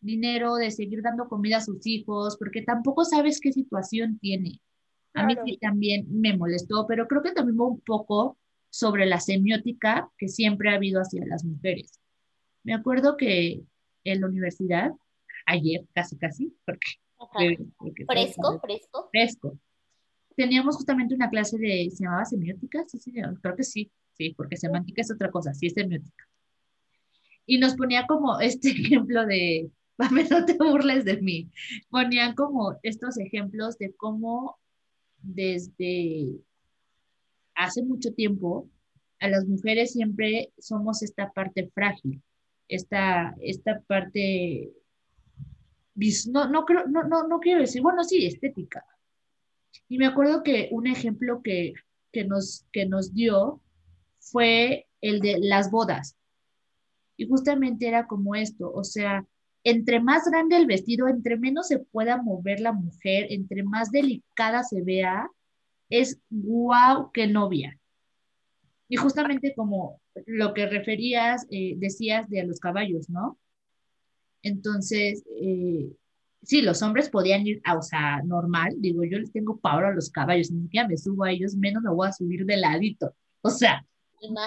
dinero, 0.00 0.56
de 0.56 0.70
seguir 0.70 1.02
dando 1.02 1.28
comida 1.28 1.56
a 1.56 1.62
sus 1.62 1.86
hijos, 1.86 2.36
porque 2.36 2.62
tampoco 2.62 3.04
sabes 3.04 3.40
qué 3.40 3.52
situación 3.52 4.18
tiene. 4.18 4.60
A 5.14 5.24
mí 5.24 5.34
sí 5.44 5.58
también 5.60 6.06
me 6.10 6.36
molestó, 6.36 6.86
pero 6.86 7.08
creo 7.08 7.22
que 7.22 7.32
también 7.32 7.58
un 7.58 7.80
poco 7.80 8.36
sobre 8.70 9.06
la 9.06 9.20
semiótica 9.20 10.10
que 10.18 10.28
siempre 10.28 10.70
ha 10.70 10.74
habido 10.74 11.00
hacia 11.00 11.24
las 11.26 11.44
mujeres. 11.44 11.98
Me 12.62 12.74
acuerdo 12.74 13.16
que 13.16 13.62
en 14.04 14.20
la 14.20 14.26
universidad, 14.26 14.92
ayer 15.48 15.84
casi 15.94 16.16
casi, 16.16 16.54
porque, 16.64 17.58
fresco, 18.06 18.60
fresco. 18.60 19.08
Fresco. 19.10 19.58
Teníamos 20.36 20.76
justamente 20.76 21.14
una 21.14 21.30
clase 21.30 21.58
de, 21.58 21.90
¿se 21.90 22.04
llamaba 22.04 22.24
semiótica? 22.24 22.84
Sí, 22.86 22.98
sí, 22.98 23.12
creo 23.12 23.56
que 23.56 23.64
sí, 23.64 23.90
sí, 24.12 24.34
porque 24.36 24.56
semántica 24.56 25.02
es 25.02 25.10
otra 25.10 25.30
cosa, 25.30 25.52
sí 25.54 25.66
es 25.66 25.74
semiótica. 25.74 26.28
Y 27.46 27.58
nos 27.58 27.74
ponía 27.74 28.06
como 28.06 28.38
este 28.40 28.70
ejemplo 28.70 29.26
de, 29.26 29.70
no 30.30 30.44
te 30.44 30.54
burles 30.54 31.04
de 31.04 31.20
mí, 31.20 31.50
ponían 31.90 32.34
como 32.34 32.76
estos 32.82 33.18
ejemplos 33.18 33.78
de 33.78 33.92
cómo 33.94 34.58
desde 35.20 36.38
hace 37.54 37.82
mucho 37.82 38.12
tiempo, 38.14 38.68
a 39.20 39.28
las 39.28 39.44
mujeres 39.46 39.92
siempre 39.92 40.52
somos 40.58 41.02
esta 41.02 41.32
parte 41.32 41.68
frágil, 41.74 42.22
esta, 42.68 43.34
esta 43.40 43.80
parte, 43.80 44.70
no, 46.30 46.48
no, 46.48 46.64
creo, 46.64 46.86
no, 46.86 47.04
no, 47.04 47.26
no 47.26 47.40
quiero 47.40 47.60
decir, 47.60 47.82
bueno, 47.82 48.04
sí, 48.04 48.26
estética. 48.26 48.84
Y 49.88 49.98
me 49.98 50.06
acuerdo 50.06 50.42
que 50.42 50.68
un 50.70 50.86
ejemplo 50.86 51.42
que, 51.42 51.74
que, 52.12 52.24
nos, 52.24 52.66
que 52.72 52.86
nos 52.86 53.14
dio 53.14 53.60
fue 54.18 54.86
el 55.00 55.20
de 55.20 55.38
las 55.40 55.70
bodas. 55.70 56.16
Y 57.16 57.26
justamente 57.26 57.88
era 57.88 58.06
como 58.06 58.34
esto, 58.34 58.70
o 58.72 58.84
sea, 58.84 59.26
entre 59.64 60.00
más 60.00 60.24
grande 60.30 60.56
el 60.56 60.66
vestido, 60.66 61.08
entre 61.08 61.36
menos 61.36 61.68
se 61.68 61.80
pueda 61.80 62.22
mover 62.22 62.60
la 62.60 62.72
mujer, 62.72 63.26
entre 63.30 63.62
más 63.64 63.90
delicada 63.90 64.62
se 64.62 64.82
vea, 64.82 65.28
es 65.90 66.20
guau 66.30 67.10
que 67.12 67.26
novia. 67.26 67.78
Y 68.88 68.96
justamente 68.96 69.54
como 69.54 70.00
lo 70.26 70.54
que 70.54 70.66
referías, 70.66 71.46
eh, 71.50 71.74
decías 71.76 72.28
de 72.30 72.44
los 72.44 72.60
caballos, 72.60 73.10
¿no? 73.10 73.38
Entonces, 74.48 75.22
eh, 75.40 75.92
sí, 76.42 76.62
los 76.62 76.82
hombres 76.82 77.10
podían 77.10 77.46
ir, 77.46 77.60
a, 77.64 77.76
o 77.76 77.82
sea, 77.82 78.22
normal, 78.22 78.74
digo, 78.78 79.04
yo 79.04 79.18
les 79.18 79.30
tengo 79.30 79.58
pavor 79.58 79.84
a 79.86 79.94
los 79.94 80.10
caballos, 80.10 80.50
ni 80.50 80.62
siquiera 80.62 80.88
me 80.88 80.96
subo 80.96 81.24
a 81.24 81.30
ellos, 81.30 81.54
menos 81.54 81.82
me 81.82 81.90
voy 81.90 82.08
a 82.08 82.12
subir 82.12 82.44
de 82.44 82.56
ladito. 82.56 83.14
O 83.42 83.50
sea, 83.50 83.84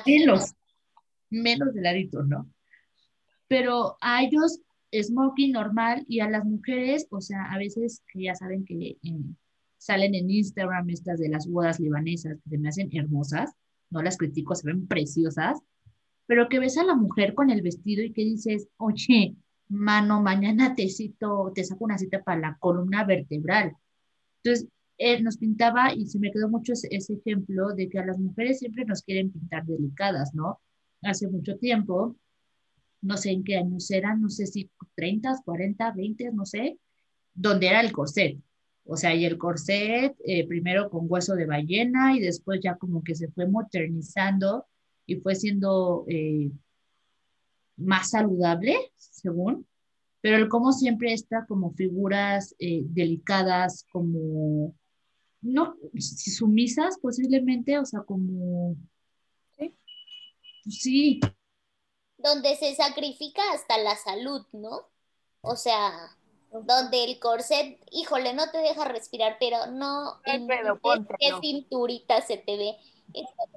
menos, 0.06 0.54
menos 1.30 1.74
de 1.74 1.82
ladito, 1.82 2.24
¿no? 2.24 2.50
Pero 3.48 3.98
a 4.02 4.24
ellos 4.24 4.60
smoking 4.94 5.54
normal 5.54 6.04
y 6.08 6.20
a 6.20 6.30
las 6.30 6.46
mujeres, 6.46 7.08
o 7.12 7.22
sea, 7.22 7.44
a 7.52 7.58
veces 7.58 8.02
que 8.12 8.24
ya 8.24 8.36
saben 8.36 8.66
que 8.66 8.98
salen 9.78 10.16
en 10.16 10.30
Instagram 10.30 10.90
estas 10.90 11.20
de 11.20 11.30
las 11.30 11.48
bodas 11.48 11.80
libanesas 11.80 12.38
que 12.44 12.50
se 12.50 12.58
me 12.58 12.70
hacen 12.70 12.90
hermosas, 12.92 13.52
no 13.90 14.02
las 14.02 14.18
critico, 14.18 14.56
se 14.56 14.68
ven 14.68 14.88
preciosas, 14.88 15.60
pero 16.28 16.48
que 16.50 16.60
ves 16.60 16.78
a 16.78 16.84
la 16.84 16.96
mujer 16.96 17.34
con 17.34 17.50
el 17.50 17.62
vestido 17.62 18.04
y 18.04 18.14
que 18.14 18.24
dices, 18.24 18.68
oye, 18.78 19.36
mano, 19.72 20.22
mañana 20.22 20.76
te 20.76 20.90
cito, 20.90 21.52
te 21.56 21.64
saco 21.64 21.86
una 21.86 21.98
cita 21.98 22.22
para 22.24 22.40
la 22.40 22.58
columna 22.60 23.06
vertebral. 23.06 23.74
Entonces, 24.44 24.68
él 24.98 25.24
nos 25.24 25.38
pintaba 25.38 25.94
y 25.94 26.06
se 26.08 26.20
me 26.20 26.32
quedó 26.32 26.50
mucho 26.50 26.74
ese, 26.74 26.88
ese 26.92 27.14
ejemplo 27.14 27.70
de 27.74 27.90
que 27.90 28.00
a 28.00 28.06
las 28.06 28.20
mujeres 28.20 28.60
siempre 28.60 28.86
nos 28.86 29.02
quieren 29.02 29.32
pintar 29.32 29.66
delicadas, 29.66 30.34
¿no? 30.36 30.60
Hace 31.02 31.28
mucho 31.28 31.58
tiempo, 31.58 32.16
no 33.02 33.18
sé 33.18 33.32
en 33.32 33.44
qué 33.44 33.58
años 33.58 33.90
eran, 33.90 34.22
no 34.22 34.30
sé 34.30 34.46
si 34.46 34.70
30, 34.96 35.42
40, 35.44 35.92
20, 35.92 36.32
no 36.34 36.46
sé, 36.46 36.78
donde 37.34 37.68
era 37.68 37.82
el 37.82 37.92
corset. 37.92 38.38
O 38.86 38.98
sea, 38.98 39.16
y 39.16 39.26
el 39.26 39.38
corset 39.38 40.16
eh, 40.26 40.48
primero 40.48 40.90
con 40.90 41.06
hueso 41.08 41.36
de 41.36 41.46
ballena 41.46 42.16
y 42.16 42.20
después 42.20 42.60
ya 42.62 42.76
como 42.76 43.04
que 43.04 43.16
se 43.16 43.30
fue 43.30 43.48
modernizando 43.48 44.66
y 45.06 45.16
fue 45.16 45.36
siendo 45.36 46.06
eh, 46.08 46.52
más 47.78 48.12
saludable, 48.12 48.92
según, 48.96 49.68
pero 50.22 50.38
el 50.38 50.50
cómo 50.50 50.72
siempre 50.72 51.14
está 51.14 51.46
como 51.48 51.72
figuras 51.72 52.56
eh, 52.60 52.84
delicadas, 52.86 53.86
como, 53.92 54.76
no, 55.42 55.76
sumisas 55.98 56.98
posiblemente, 57.02 57.80
o 57.80 57.86
sea, 57.86 58.02
como, 58.02 58.76
sí, 59.58 59.76
pues 60.64 60.80
sí. 60.80 61.20
Donde 62.18 62.56
se 62.56 62.76
sacrifica 62.76 63.42
hasta 63.54 63.80
la 63.80 63.96
salud, 63.96 64.46
¿no? 64.54 64.90
O 65.42 65.56
sea, 65.56 65.92
donde 66.52 67.04
el 67.06 67.20
corset, 67.20 67.80
híjole, 67.92 68.34
no 68.34 68.52
te 68.52 68.60
deja 68.60 68.86
respirar, 68.86 69.38
pero 69.40 69.68
no, 69.68 70.22
qué 70.24 71.32
cinturita 71.42 72.22
se 72.22 72.38
te 72.38 72.58
ve. 72.58 72.76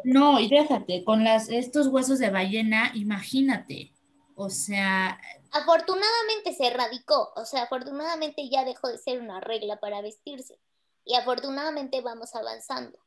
No, 0.04 0.40
y 0.40 0.48
déjate, 0.48 1.04
con 1.04 1.24
las, 1.24 1.48
estos 1.48 1.88
huesos 1.88 2.18
de 2.18 2.30
ballena, 2.30 2.92
imagínate, 2.94 3.93
o 4.36 4.50
sea... 4.50 5.20
Afortunadamente 5.52 6.54
se 6.54 6.66
erradicó, 6.66 7.32
o 7.36 7.44
sea, 7.44 7.62
afortunadamente 7.64 8.48
ya 8.48 8.64
dejó 8.64 8.88
de 8.88 8.98
ser 8.98 9.20
una 9.20 9.40
regla 9.40 9.78
para 9.78 10.02
vestirse 10.02 10.58
y 11.04 11.14
afortunadamente 11.14 12.00
vamos 12.00 12.34
avanzando, 12.34 12.98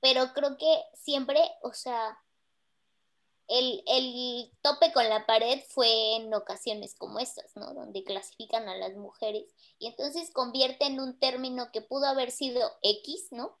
pero 0.00 0.32
creo 0.34 0.56
que 0.56 0.82
siempre, 0.94 1.40
o 1.62 1.72
sea, 1.72 2.18
el, 3.48 3.82
el, 3.86 4.52
tope 4.62 4.92
con 4.92 5.08
la 5.08 5.26
pared 5.26 5.60
fue 5.68 6.16
en 6.16 6.32
ocasiones 6.32 6.94
como 6.94 7.18
estas, 7.18 7.54
¿no? 7.56 7.74
Donde 7.74 8.02
clasifican 8.02 8.68
a 8.68 8.76
las 8.76 8.94
mujeres 8.94 9.44
y 9.78 9.88
entonces 9.88 10.30
convierte 10.32 10.86
en 10.86 11.00
un 11.00 11.18
término 11.18 11.70
que 11.70 11.82
pudo 11.82 12.06
haber 12.06 12.30
sido 12.30 12.72
X, 12.82 13.28
¿no? 13.30 13.58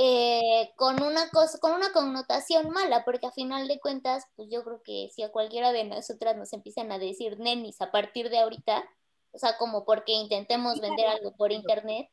Eh, 0.00 0.70
con, 0.76 1.02
una 1.02 1.28
cosa, 1.30 1.58
con 1.58 1.72
una 1.72 1.92
connotación 1.92 2.70
mala, 2.70 3.04
porque 3.04 3.26
a 3.26 3.32
final 3.32 3.66
de 3.66 3.80
cuentas, 3.80 4.24
pues 4.36 4.48
yo 4.50 4.62
creo 4.62 4.80
que 4.84 5.08
si 5.12 5.22
a 5.22 5.32
cualquiera 5.32 5.72
de 5.72 5.84
nosotras 5.84 6.36
nos 6.36 6.52
empiezan 6.52 6.92
a 6.92 6.98
decir 6.98 7.38
nenis 7.40 7.80
a 7.80 7.90
partir 7.90 8.30
de 8.30 8.38
ahorita, 8.38 8.84
o 9.32 9.38
sea, 9.38 9.56
como 9.56 9.84
porque 9.84 10.12
intentemos 10.12 10.80
vender 10.80 11.06
algo 11.08 11.34
por 11.36 11.50
internet, 11.50 12.08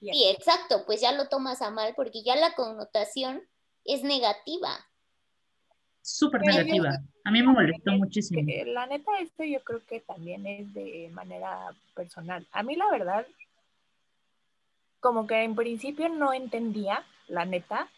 sí, 0.00 0.24
exacto, 0.28 0.84
pues 0.86 1.02
ya 1.02 1.12
lo 1.12 1.28
tomas 1.28 1.60
a 1.60 1.70
mal 1.70 1.92
porque 1.94 2.22
ya 2.22 2.36
la 2.36 2.54
connotación 2.54 3.42
es 3.84 4.02
negativa 4.02 4.70
súper 6.02 6.40
negativa. 6.42 6.90
A 7.24 7.30
mí 7.30 7.42
me 7.42 7.52
molestó 7.52 7.92
muchísimo. 7.92 8.42
La 8.66 8.86
neta, 8.86 9.10
esto 9.20 9.44
yo 9.44 9.62
creo 9.62 9.80
que 9.86 10.00
también 10.00 10.46
es 10.46 10.72
de 10.74 11.10
manera 11.12 11.72
personal. 11.94 12.46
A 12.52 12.62
mí 12.62 12.76
la 12.76 12.90
verdad, 12.90 13.26
como 15.00 15.26
que 15.26 15.42
en 15.42 15.54
principio 15.54 16.08
no 16.08 16.32
entendía, 16.32 17.04
la 17.28 17.44
neta. 17.44 17.88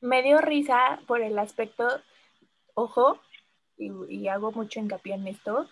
Me 0.00 0.22
dio 0.22 0.40
risa 0.40 1.00
por 1.06 1.20
el 1.22 1.38
aspecto, 1.38 1.86
ojo, 2.74 3.18
y, 3.76 3.90
y 4.08 4.28
hago 4.28 4.52
mucho 4.52 4.80
hincapié 4.80 5.14
en 5.14 5.26
esto, 5.26 5.68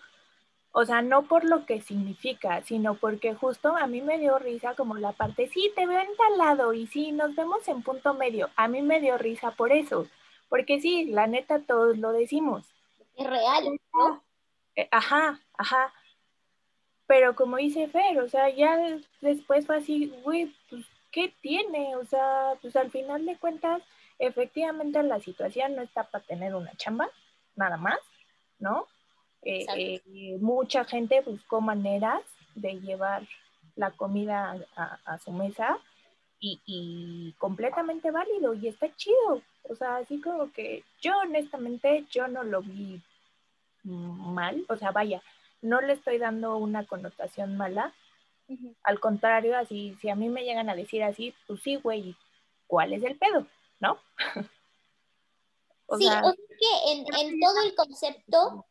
o 0.77 0.83
sea, 0.83 1.01
no 1.01 1.23
por 1.23 1.45
lo 1.45 1.65
que 1.65 1.79
significa, 1.79 2.61
sino 2.63 2.95
porque 2.95 3.33
justo 3.33 3.77
a 3.77 3.87
mí 3.87 4.01
me 4.01 4.19
dio 4.19 4.37
risa 4.39 4.75
como 4.75 4.95
la 4.95 5.13
parte, 5.13 5.47
sí, 5.47 5.71
te 5.73 5.87
veo 5.87 6.01
en 6.01 6.17
tal 6.17 6.37
lado 6.37 6.73
y 6.73 6.85
sí, 6.87 7.13
nos 7.13 7.33
vemos 7.33 7.65
en 7.69 7.81
punto 7.81 8.13
medio. 8.13 8.49
A 8.57 8.67
mí 8.67 8.81
me 8.81 8.99
dio 8.99 9.17
risa 9.17 9.51
por 9.51 9.71
eso. 9.71 10.05
Porque 10.49 10.81
sí, 10.81 11.05
la 11.05 11.27
neta 11.27 11.59
todos 11.59 11.97
lo 11.97 12.11
decimos. 12.11 12.65
Es 13.15 13.25
real, 13.25 13.63
¿no? 13.93 14.21
Eh, 14.75 14.89
ajá, 14.91 15.39
ajá. 15.57 15.93
Pero 17.07 17.35
como 17.35 17.57
dice 17.57 17.87
Fer, 17.87 18.19
o 18.19 18.29
sea, 18.29 18.49
ya 18.49 18.77
después 19.21 19.65
fue 19.65 19.77
así, 19.77 20.11
güey, 20.23 20.51
pues, 20.69 20.85
¿qué 21.11 21.33
tiene? 21.41 21.95
O 21.97 22.05
sea, 22.05 22.53
pues 22.61 22.75
al 22.75 22.89
final 22.89 23.25
de 23.25 23.37
cuentas, 23.37 23.83
efectivamente 24.17 25.01
la 25.03 25.19
situación 25.19 25.75
no 25.75 25.83
está 25.83 26.03
para 26.03 26.23
tener 26.23 26.55
una 26.55 26.75
chamba, 26.77 27.09
nada 27.55 27.77
más, 27.77 27.99
¿no? 28.59 28.87
Eh, 29.43 29.65
eh, 29.77 30.37
mucha 30.39 30.83
gente 30.85 31.21
buscó 31.21 31.61
maneras 31.61 32.21
de 32.55 32.79
llevar 32.79 33.27
la 33.75 33.91
comida 33.91 34.57
a, 34.75 35.19
su 35.19 35.31
mesa 35.31 35.77
y, 36.39 36.59
y, 36.65 37.33
completamente 37.37 38.09
válido 38.09 38.55
y 38.55 38.67
está 38.67 38.93
chido. 38.95 39.41
O 39.69 39.75
sea, 39.75 39.97
así 39.97 40.19
como 40.19 40.51
que 40.51 40.83
yo 41.01 41.17
honestamente, 41.19 42.05
yo 42.09 42.27
no 42.27 42.43
lo 42.43 42.61
vi 42.61 43.01
mal, 43.83 44.65
o 44.67 44.75
sea, 44.77 44.91
vaya, 44.91 45.21
no 45.61 45.81
le 45.81 45.93
estoy 45.93 46.17
dando 46.17 46.57
una 46.57 46.85
connotación 46.85 47.57
mala. 47.57 47.93
Al 48.83 48.99
contrario, 48.99 49.57
así, 49.57 49.97
si 50.01 50.09
a 50.09 50.15
mí 50.15 50.29
me 50.29 50.43
llegan 50.43 50.69
a 50.69 50.75
decir 50.75 51.03
así, 51.03 51.33
pues 51.47 51.61
sí, 51.61 51.77
güey, 51.77 52.15
¿cuál 52.67 52.93
es 52.93 53.03
el 53.03 53.17
pedo? 53.17 53.47
¿No? 53.79 53.97
sí, 54.43 54.49
o 55.87 55.97
sea 55.97 56.21
que 56.21 56.91
en, 56.91 57.39
todo 57.39 57.61
el 57.63 57.75
concepto 57.75 58.65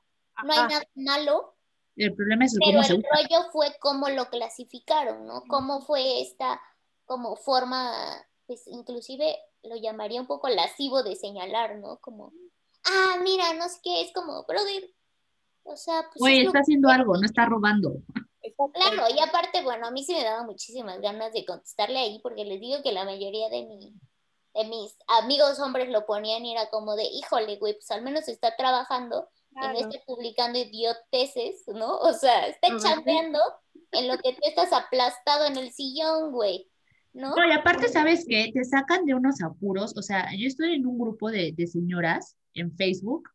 no 0.45 0.53
hay 0.53 0.69
nada 0.69 0.85
malo. 0.95 1.55
El 1.97 2.15
problema 2.15 2.45
es 2.45 2.55
el 2.55 2.61
pero 2.65 2.81
el 2.81 3.05
rollo 3.05 3.51
fue 3.53 3.77
cómo 3.81 4.09
lo 4.09 4.29
clasificaron, 4.29 5.27
¿no? 5.27 5.43
Cómo 5.49 5.81
fue 5.83 6.23
esta 6.23 6.61
como 7.05 7.37
forma, 7.37 7.93
pues 8.47 8.67
inclusive 8.67 9.37
lo 9.63 9.77
llamaría 9.77 10.21
un 10.21 10.27
poco 10.27 10.49
lascivo 10.49 11.03
de 11.03 11.17
señalar, 11.17 11.77
¿no? 11.77 11.99
Como, 11.99 12.33
ah, 12.85 13.17
mira, 13.23 13.53
no 13.55 13.69
sé 13.69 13.81
qué, 13.83 14.03
es 14.03 14.13
como, 14.13 14.45
brother, 14.45 14.91
o 15.65 15.77
sea, 15.77 16.03
pues... 16.13 16.23
Oye, 16.23 16.43
está 16.43 16.61
haciendo 16.61 16.89
algo, 16.89 17.17
no 17.17 17.25
está 17.25 17.47
robando. 17.47 17.97
Claro, 18.73 19.05
y 19.15 19.21
aparte, 19.21 19.63
bueno, 19.63 19.87
a 19.87 19.91
mí 19.91 20.05
sí 20.05 20.15
me 20.15 20.23
daba 20.23 20.45
muchísimas 20.45 21.01
ganas 21.01 21.33
de 21.33 21.45
contestarle 21.45 21.99
ahí, 21.99 22.21
porque 22.23 22.45
les 22.45 22.61
digo 22.61 22.83
que 22.83 22.93
la 22.93 23.05
mayoría 23.05 23.49
de, 23.49 23.65
mi, 23.65 23.95
de 24.55 24.65
mis 24.69 24.97
amigos 25.09 25.59
hombres 25.61 25.89
lo 25.89 26.07
ponían 26.07 26.45
y 26.45 26.53
era 26.53 26.69
como 26.71 26.95
de, 26.95 27.05
híjole, 27.05 27.57
güey, 27.57 27.75
pues 27.75 27.91
al 27.91 28.03
menos 28.03 28.29
está 28.29 28.55
trabajando 28.57 29.29
y 29.51 29.67
no 29.67 29.89
está 29.89 30.05
publicando 30.07 30.59
idioteces, 30.59 31.65
¿no? 31.69 31.99
O 31.99 32.13
sea, 32.13 32.49
está 32.49 32.69
chambeando 32.79 33.41
en 33.93 34.09
lo 34.09 34.19
que 34.19 34.33
tú 34.33 34.41
estás 34.43 34.73
aplastado 34.73 35.47
en 35.47 35.57
el 35.57 35.73
sillón, 35.73 36.33
güey. 36.33 36.69
¿no? 37.15 37.33
y 37.49 37.53
aparte, 37.53 37.89
¿sabes 37.89 38.27
qué? 38.29 38.51
Te 38.53 38.65
sacan 38.65 39.05
de 39.07 39.15
unos 39.15 39.41
apuros, 39.41 39.97
o 39.97 40.03
sea, 40.03 40.29
yo 40.37 40.49
estoy 40.49 40.75
en 40.75 40.87
un 40.87 40.99
grupo 40.99 41.31
de, 41.31 41.55
señoras 41.67 42.37
en 42.55 42.77
Facebook. 42.77 43.29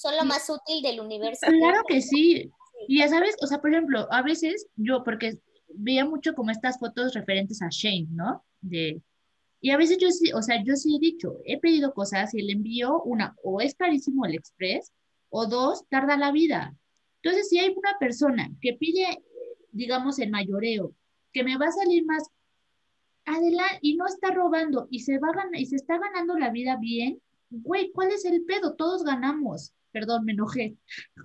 Son 0.00 0.16
lo 0.16 0.24
más 0.24 0.48
útil 0.48 0.80
del 0.80 0.98
universo. 0.98 1.46
Claro 1.46 1.82
que 1.86 2.00
sí. 2.00 2.50
Y 2.88 3.00
ya 3.00 3.08
sabes, 3.08 3.36
o 3.42 3.46
sea, 3.46 3.60
por 3.60 3.70
ejemplo, 3.70 4.10
a 4.10 4.22
veces 4.22 4.66
yo, 4.76 5.04
porque 5.04 5.38
veía 5.68 6.06
mucho 6.06 6.34
como 6.34 6.50
estas 6.50 6.78
fotos 6.78 7.12
referentes 7.12 7.60
a 7.60 7.68
Shane, 7.70 8.08
¿no? 8.10 8.42
De, 8.62 9.02
y 9.60 9.70
a 9.70 9.76
veces 9.76 9.98
yo 9.98 10.10
sí, 10.10 10.32
o 10.32 10.40
sea, 10.40 10.64
yo 10.64 10.74
sí 10.74 10.96
he 10.96 10.98
dicho, 10.98 11.36
he 11.44 11.60
pedido 11.60 11.92
cosas 11.92 12.32
y 12.32 12.40
el 12.40 12.48
envío, 12.48 13.02
una, 13.02 13.36
o 13.42 13.60
es 13.60 13.74
carísimo 13.74 14.24
el 14.24 14.36
express, 14.36 14.90
o 15.28 15.44
dos, 15.46 15.84
tarda 15.90 16.16
la 16.16 16.32
vida. 16.32 16.74
Entonces, 17.22 17.50
si 17.50 17.58
hay 17.58 17.68
una 17.68 17.98
persona 18.00 18.50
que 18.62 18.72
pide, 18.72 19.22
digamos, 19.70 20.18
el 20.18 20.30
mayoreo, 20.30 20.94
que 21.30 21.44
me 21.44 21.58
va 21.58 21.66
a 21.66 21.72
salir 21.72 22.06
más 22.06 22.26
adelante, 23.26 23.80
y 23.82 23.96
no 23.96 24.06
está 24.06 24.30
robando 24.30 24.88
y 24.90 25.00
se 25.00 25.18
va 25.18 25.28
a 25.28 25.58
y 25.58 25.66
se 25.66 25.76
está 25.76 25.98
ganando 25.98 26.38
la 26.38 26.48
vida 26.48 26.78
bien, 26.80 27.20
güey, 27.50 27.92
¿cuál 27.92 28.12
es 28.12 28.24
el 28.24 28.46
pedo? 28.46 28.76
Todos 28.76 29.04
ganamos. 29.04 29.74
Perdón, 29.92 30.24
me 30.24 30.32
enojé. 30.32 30.76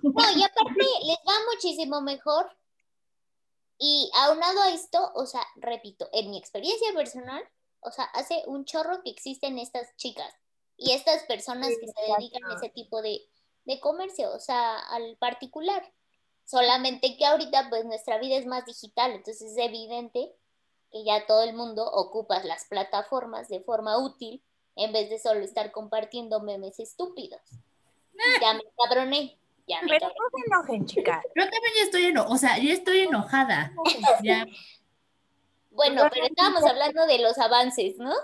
No, 0.02 0.12
y 0.36 0.42
aparte 0.42 0.84
les 1.06 1.18
va 1.18 1.34
muchísimo 1.52 2.00
mejor. 2.00 2.46
Y 3.78 4.10
aunado 4.14 4.62
a 4.62 4.70
esto, 4.70 5.12
o 5.14 5.26
sea, 5.26 5.42
repito, 5.56 6.08
en 6.12 6.30
mi 6.30 6.38
experiencia 6.38 6.92
personal, 6.94 7.42
o 7.80 7.90
sea, 7.90 8.04
hace 8.14 8.42
un 8.46 8.64
chorro 8.64 9.02
que 9.02 9.10
existen 9.10 9.58
estas 9.58 9.94
chicas 9.96 10.32
y 10.76 10.92
estas 10.92 11.24
personas 11.24 11.68
que 11.68 11.86
se 11.86 12.12
dedican 12.12 12.44
a 12.44 12.54
ese 12.54 12.70
tipo 12.70 13.02
de, 13.02 13.20
de 13.64 13.80
comercio, 13.80 14.32
o 14.32 14.40
sea, 14.40 14.78
al 14.78 15.16
particular. 15.18 15.82
Solamente 16.44 17.16
que 17.16 17.26
ahorita 17.26 17.68
pues 17.68 17.84
nuestra 17.84 18.18
vida 18.18 18.36
es 18.36 18.46
más 18.46 18.64
digital, 18.64 19.12
entonces 19.12 19.52
es 19.52 19.58
evidente 19.58 20.32
que 20.90 21.04
ya 21.04 21.26
todo 21.26 21.42
el 21.42 21.54
mundo 21.54 21.84
ocupa 21.84 22.42
las 22.44 22.66
plataformas 22.66 23.48
de 23.48 23.60
forma 23.60 23.98
útil 23.98 24.42
en 24.76 24.92
vez 24.92 25.10
de 25.10 25.18
solo 25.18 25.40
estar 25.40 25.72
compartiendo 25.72 26.40
memes 26.40 26.78
estúpidos. 26.78 27.40
Ya 28.40 28.54
me 28.54 28.62
cabroné. 28.76 29.38
Ya 29.66 29.82
me 29.82 29.88
Pero 29.88 30.08
no 30.08 30.14
se 30.14 30.46
enojen, 30.46 30.86
chicas. 30.86 31.24
Yo 31.34 31.42
también 31.42 31.72
ya 31.76 31.82
estoy 31.82 32.06
enojada, 32.06 32.34
o 32.34 32.38
sea, 32.38 32.58
ya 32.58 32.72
estoy 32.72 33.00
enojada. 33.00 33.72
Bueno, 35.70 36.08
pero 36.10 36.26
estábamos 36.26 36.64
hablando 36.64 37.06
de 37.06 37.18
los 37.18 37.36
avances, 37.38 37.98
¿no? 37.98 38.14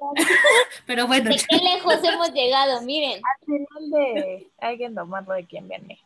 Pero 0.86 1.06
bueno. 1.06 1.30
¿De 1.30 1.36
qué 1.36 1.56
lejos 1.56 1.94
hemos 2.04 2.30
llegado? 2.32 2.82
Miren. 2.82 3.22
Al 3.24 3.46
final 3.46 3.90
de 3.90 4.50
alguien 4.58 4.94
tomarlo 4.94 5.32
de 5.32 5.46
quien 5.46 5.66
viene, 5.66 5.98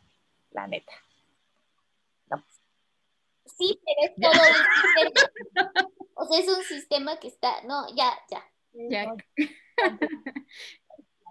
la 0.51 0.67
neta. 0.67 0.93
Sí, 3.59 3.77
pero 3.85 3.99
es 4.03 4.15
todo 4.15 4.31
un 4.31 5.15
sistema. 5.43 5.89
O 6.15 6.25
sea, 6.25 6.39
es 6.39 6.47
un 6.47 6.63
sistema 6.63 7.19
que 7.19 7.27
está. 7.27 7.61
No, 7.63 7.93
ya, 7.93 8.17
ya. 8.31 8.43
Ya. 8.73 9.15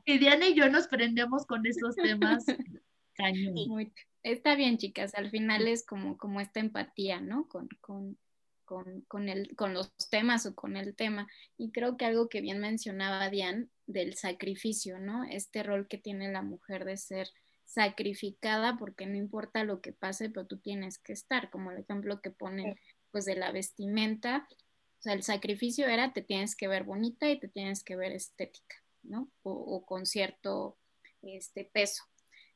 Y 0.08 0.16
Diana 0.16 0.48
y 0.48 0.54
yo 0.54 0.70
nos 0.70 0.88
prendemos 0.88 1.44
con 1.44 1.66
esos 1.66 1.94
temas 1.94 2.46
cañón. 3.14 3.52
Muy- 3.66 3.92
está 4.22 4.54
bien, 4.54 4.78
chicas. 4.78 5.14
Al 5.14 5.30
final 5.30 5.68
es 5.68 5.84
como, 5.84 6.16
como 6.16 6.40
esta 6.40 6.60
empatía, 6.60 7.20
¿no? 7.20 7.46
Con, 7.46 7.68
con, 7.82 8.16
con, 8.64 9.02
con, 9.02 9.28
el, 9.28 9.54
con 9.54 9.74
los 9.74 9.92
temas 10.10 10.46
o 10.46 10.54
con 10.54 10.78
el 10.78 10.96
tema. 10.96 11.28
Y 11.58 11.72
creo 11.72 11.98
que 11.98 12.06
algo 12.06 12.30
que 12.30 12.40
bien 12.40 12.58
mencionaba 12.58 13.28
Diane 13.28 13.66
del 13.86 14.14
sacrificio, 14.14 14.98
¿no? 14.98 15.24
Este 15.24 15.62
rol 15.62 15.86
que 15.88 15.98
tiene 15.98 16.32
la 16.32 16.40
mujer 16.40 16.86
de 16.86 16.96
ser 16.96 17.28
sacrificada 17.66 18.78
porque 18.78 19.04
no 19.04 19.16
importa 19.16 19.62
lo 19.62 19.82
que 19.82 19.92
pase, 19.92 20.30
pero 20.30 20.46
tú 20.46 20.56
tienes 20.56 20.98
que 20.98 21.12
estar, 21.12 21.50
como 21.50 21.70
el 21.70 21.80
ejemplo 21.80 22.22
que 22.22 22.30
ponen 22.30 22.76
pues 23.10 23.26
de 23.26 23.36
la 23.36 23.52
vestimenta. 23.52 24.48
O 25.00 25.02
sea, 25.02 25.12
el 25.12 25.22
sacrificio 25.22 25.86
era 25.86 26.14
te 26.14 26.22
tienes 26.22 26.56
que 26.56 26.66
ver 26.66 26.84
bonita 26.84 27.28
y 27.30 27.38
te 27.38 27.48
tienes 27.48 27.84
que 27.84 27.94
ver 27.94 28.12
estética, 28.12 28.76
¿no? 29.02 29.30
O, 29.42 29.52
o 29.52 29.84
con 29.86 30.06
cierto 30.06 30.78
este, 31.22 31.64
peso. 31.64 32.04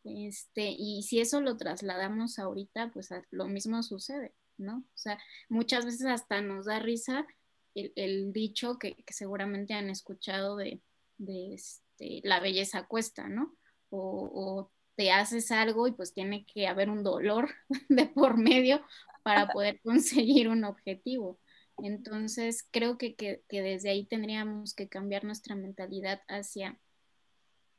Este, 0.05 0.75
y 0.77 1.03
si 1.05 1.21
eso 1.21 1.41
lo 1.41 1.57
trasladamos 1.57 2.39
ahorita, 2.39 2.91
pues 2.93 3.13
a- 3.13 3.25
lo 3.31 3.47
mismo 3.47 3.83
sucede, 3.83 4.35
¿no? 4.59 4.79
O 4.79 4.97
sea, 4.99 5.19
muchas 5.49 5.85
veces 5.85 6.07
hasta 6.07 6.41
nos 6.41 6.67
da 6.67 6.81
risa 6.81 7.27
el, 7.75 7.93
el 7.97 8.33
dicho 8.33 8.79
que, 8.79 8.95
que 8.97 9.13
seguramente 9.15 9.75
han 9.75 9.91
escuchado 9.91 10.57
de, 10.57 10.83
de 11.19 11.55
este, 11.55 12.21
la 12.25 12.41
belleza 12.41 12.87
cuesta, 12.87 13.29
¿no? 13.29 13.57
O, 13.91 14.31
o 14.35 14.73
te 14.97 15.11
haces 15.13 15.51
algo 15.51 15.87
y 15.87 15.93
pues 15.93 16.13
tiene 16.13 16.45
que 16.47 16.67
haber 16.67 16.91
un 16.91 17.03
dolor 17.03 17.51
de 17.89 18.07
por 18.07 18.37
medio 18.39 18.83
para 19.23 19.49
poder 19.49 19.81
conseguir 19.85 20.49
un 20.49 20.65
objetivo. 20.65 21.39
Entonces, 21.83 22.65
creo 22.71 22.97
que, 22.97 23.17
que, 23.17 23.43
desde 23.51 23.91
ahí 23.91 24.05
tendríamos 24.05 24.73
que 24.73 24.89
cambiar 24.89 25.25
nuestra 25.25 25.57
mentalidad 25.57 26.23
hacia 26.29 26.79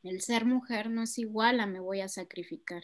el 0.03 0.21
ser 0.21 0.43
mujer 0.43 0.89
no 0.89 1.03
es 1.03 1.17
igual 1.17 1.61
a 1.61 1.65
me 1.65 1.79
voy 1.79 2.01
a 2.01 2.09
sacrificar. 2.09 2.83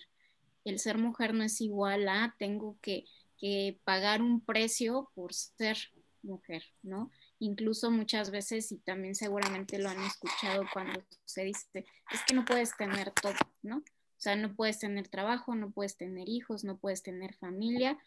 El 0.63 0.79
ser 0.79 0.97
mujer 0.97 1.33
no 1.33 1.43
es 1.43 1.59
igual 1.59 2.07
a 2.07 2.35
tengo 2.39 2.77
que, 2.81 3.03
que 3.37 3.81
pagar 3.83 4.21
un 4.21 4.39
precio 4.39 5.11
por 5.13 5.33
ser 5.33 5.77
mujer, 6.23 6.63
¿no? 6.83 7.11
Incluso 7.39 7.91
muchas 7.91 8.31
veces, 8.31 8.71
y 8.71 8.77
también 8.77 9.15
seguramente 9.15 9.77
lo 9.77 9.89
han 9.89 10.01
escuchado 10.01 10.63
cuando 10.71 11.03
se 11.25 11.43
dice, 11.43 11.85
es 12.11 12.23
que 12.25 12.33
no 12.33 12.45
puedes 12.45 12.75
tener 12.77 13.11
todo, 13.11 13.35
¿no? 13.61 13.77
O 13.77 14.21
sea, 14.21 14.37
no 14.37 14.53
puedes 14.55 14.79
tener 14.79 15.09
trabajo, 15.09 15.53
no 15.55 15.71
puedes 15.71 15.97
tener 15.97 16.29
hijos, 16.29 16.63
no 16.63 16.77
puedes 16.77 17.03
tener 17.03 17.35
familia, 17.35 17.97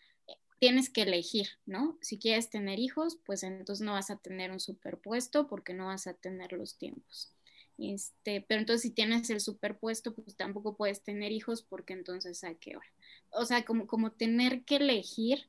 tienes 0.62 0.90
que 0.90 1.02
elegir, 1.02 1.48
¿no? 1.66 1.98
Si 2.02 2.20
quieres 2.20 2.48
tener 2.48 2.78
hijos, 2.78 3.18
pues 3.26 3.42
entonces 3.42 3.84
no 3.84 3.94
vas 3.94 4.12
a 4.12 4.18
tener 4.18 4.52
un 4.52 4.60
superpuesto 4.60 5.48
porque 5.48 5.74
no 5.74 5.86
vas 5.86 6.06
a 6.06 6.14
tener 6.14 6.52
los 6.52 6.76
tiempos. 6.76 7.34
Este, 7.78 8.42
pero 8.42 8.60
entonces 8.60 8.82
si 8.82 8.90
tienes 8.90 9.28
el 9.30 9.40
superpuesto, 9.40 10.14
pues 10.14 10.36
tampoco 10.36 10.76
puedes 10.76 11.02
tener 11.02 11.32
hijos 11.32 11.62
porque 11.62 11.94
entonces 11.94 12.44
a 12.44 12.54
qué 12.54 12.76
hora. 12.76 12.86
O 13.30 13.44
sea, 13.44 13.64
como, 13.64 13.88
como 13.88 14.12
tener 14.12 14.62
que 14.62 14.76
elegir 14.76 15.48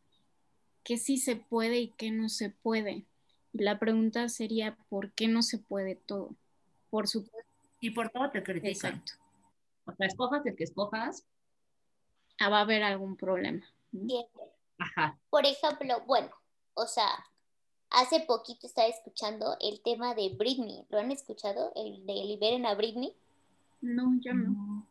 qué 0.84 0.98
sí 0.98 1.20
se 1.20 1.36
puede 1.36 1.78
y 1.78 1.88
qué 1.90 2.10
no 2.10 2.28
se 2.28 2.50
puede. 2.50 3.06
Y 3.54 3.62
la 3.62 3.78
pregunta 3.78 4.28
sería, 4.30 4.80
¿por 4.90 5.12
qué 5.12 5.28
no 5.28 5.44
se 5.44 5.60
puede 5.60 5.94
todo? 5.94 6.36
Por 6.90 7.08
supuesto. 7.08 7.52
Y 7.80 7.92
por 7.92 8.10
todo 8.10 8.32
te 8.32 8.42
critican. 8.42 8.96
Exacto. 8.96 9.14
O 9.86 9.94
sea, 9.94 10.08
escojas 10.08 10.44
el 10.44 10.56
que 10.56 10.64
escojas. 10.64 11.28
Ah, 12.40 12.50
va 12.50 12.58
a 12.58 12.62
haber 12.62 12.82
algún 12.82 13.16
problema. 13.16 13.64
¿no? 13.92 14.08
Siempre. 14.08 14.53
Ajá. 14.78 15.20
Por 15.30 15.46
ejemplo, 15.46 16.02
bueno, 16.06 16.30
o 16.74 16.86
sea, 16.88 17.10
hace 17.90 18.22
poquito 18.22 18.68
estaba 18.68 18.88
escuchando 18.88 19.56
el 19.60 19.82
tema 19.82 20.16
de 20.16 20.30
Britney. 20.30 20.86
¿Lo 20.90 21.00
han 21.00 21.12
escuchado? 21.12 21.72
El 21.76 22.06
de 22.06 22.14
liberen 22.14 22.66
a 22.66 22.76
Britney. 22.76 23.16
No, 23.82 24.20
yo 24.20 24.34
no. 24.34 24.86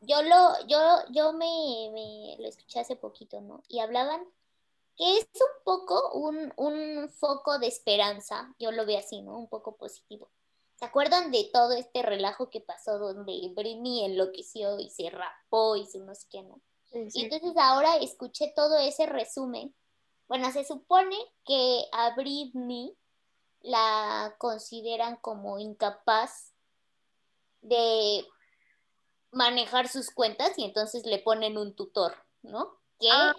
Yo 0.00 0.22
lo, 0.22 0.66
yo, 0.66 0.78
yo 1.10 1.32
me, 1.32 1.90
me 1.92 2.36
lo 2.38 2.48
escuché 2.48 2.80
hace 2.80 2.96
poquito, 2.96 3.40
¿no? 3.40 3.62
Y 3.68 3.80
hablaban 3.80 4.22
que 4.96 5.18
es 5.18 5.28
un 5.34 5.64
poco 5.64 6.12
un, 6.12 6.52
un 6.56 7.08
foco 7.08 7.58
de 7.58 7.66
esperanza, 7.66 8.54
yo 8.58 8.72
lo 8.72 8.86
veo 8.86 8.98
así, 8.98 9.20
¿no? 9.20 9.36
Un 9.38 9.48
poco 9.48 9.76
positivo. 9.76 10.28
¿Se 10.76 10.84
acuerdan 10.84 11.30
de 11.30 11.48
todo 11.52 11.72
este 11.72 12.02
relajo 12.02 12.50
que 12.50 12.60
pasó 12.60 12.98
donde 12.98 13.52
Britney 13.54 14.04
enloqueció 14.04 14.78
y 14.78 14.90
se 14.90 15.10
rapó 15.10 15.76
y 15.76 15.86
su 15.86 16.04
no 16.04 16.14
sé 16.14 16.26
qué, 16.30 16.42
¿no? 16.42 16.60
Y 17.12 17.24
entonces 17.24 17.52
ahora 17.58 17.96
escuché 17.96 18.52
todo 18.54 18.78
ese 18.78 19.06
resumen. 19.06 19.74
Bueno, 20.28 20.50
se 20.52 20.64
supone 20.64 21.16
que 21.44 21.84
a 21.92 22.14
Britney 22.16 22.96
la 23.60 24.34
consideran 24.38 25.16
como 25.16 25.58
incapaz 25.58 26.52
de 27.62 28.24
manejar 29.32 29.88
sus 29.88 30.10
cuentas 30.10 30.52
y 30.56 30.64
entonces 30.64 31.04
le 31.04 31.18
ponen 31.18 31.58
un 31.58 31.74
tutor, 31.74 32.14
¿no? 32.42 32.78
Que, 32.98 33.08
Ah, 33.10 33.34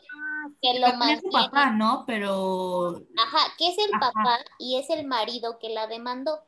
que 0.62 0.80
Lo 0.80 0.88
lo 0.88 0.92
tenía 1.00 1.20
su 1.20 1.28
mantiene. 1.28 1.46
papá, 1.50 1.72
¿no? 1.72 2.04
Pero 2.06 3.02
Ajá, 3.18 3.54
que 3.58 3.70
es 3.70 3.78
el 3.78 3.94
Ajá. 3.96 4.12
papá 4.14 4.40
y 4.60 4.78
es 4.78 4.90
el 4.90 5.06
marido 5.08 5.60
que 5.60 5.70
la 5.70 5.88
demandó. 5.88 6.42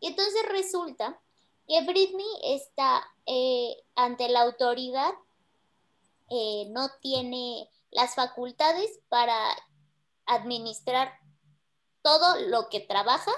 Y 0.00 0.08
entonces 0.08 0.42
resulta 0.48 1.20
que 1.68 1.82
Britney 1.84 2.26
está 2.44 3.04
eh, 3.26 3.76
ante 3.94 4.28
la 4.28 4.42
autoridad, 4.42 5.12
eh, 6.30 6.66
no 6.70 6.88
tiene 7.00 7.70
las 7.90 8.14
facultades 8.14 8.90
para 9.08 9.36
administrar 10.26 11.12
todo 12.02 12.40
lo 12.48 12.68
que 12.68 12.80
trabaja, 12.80 13.32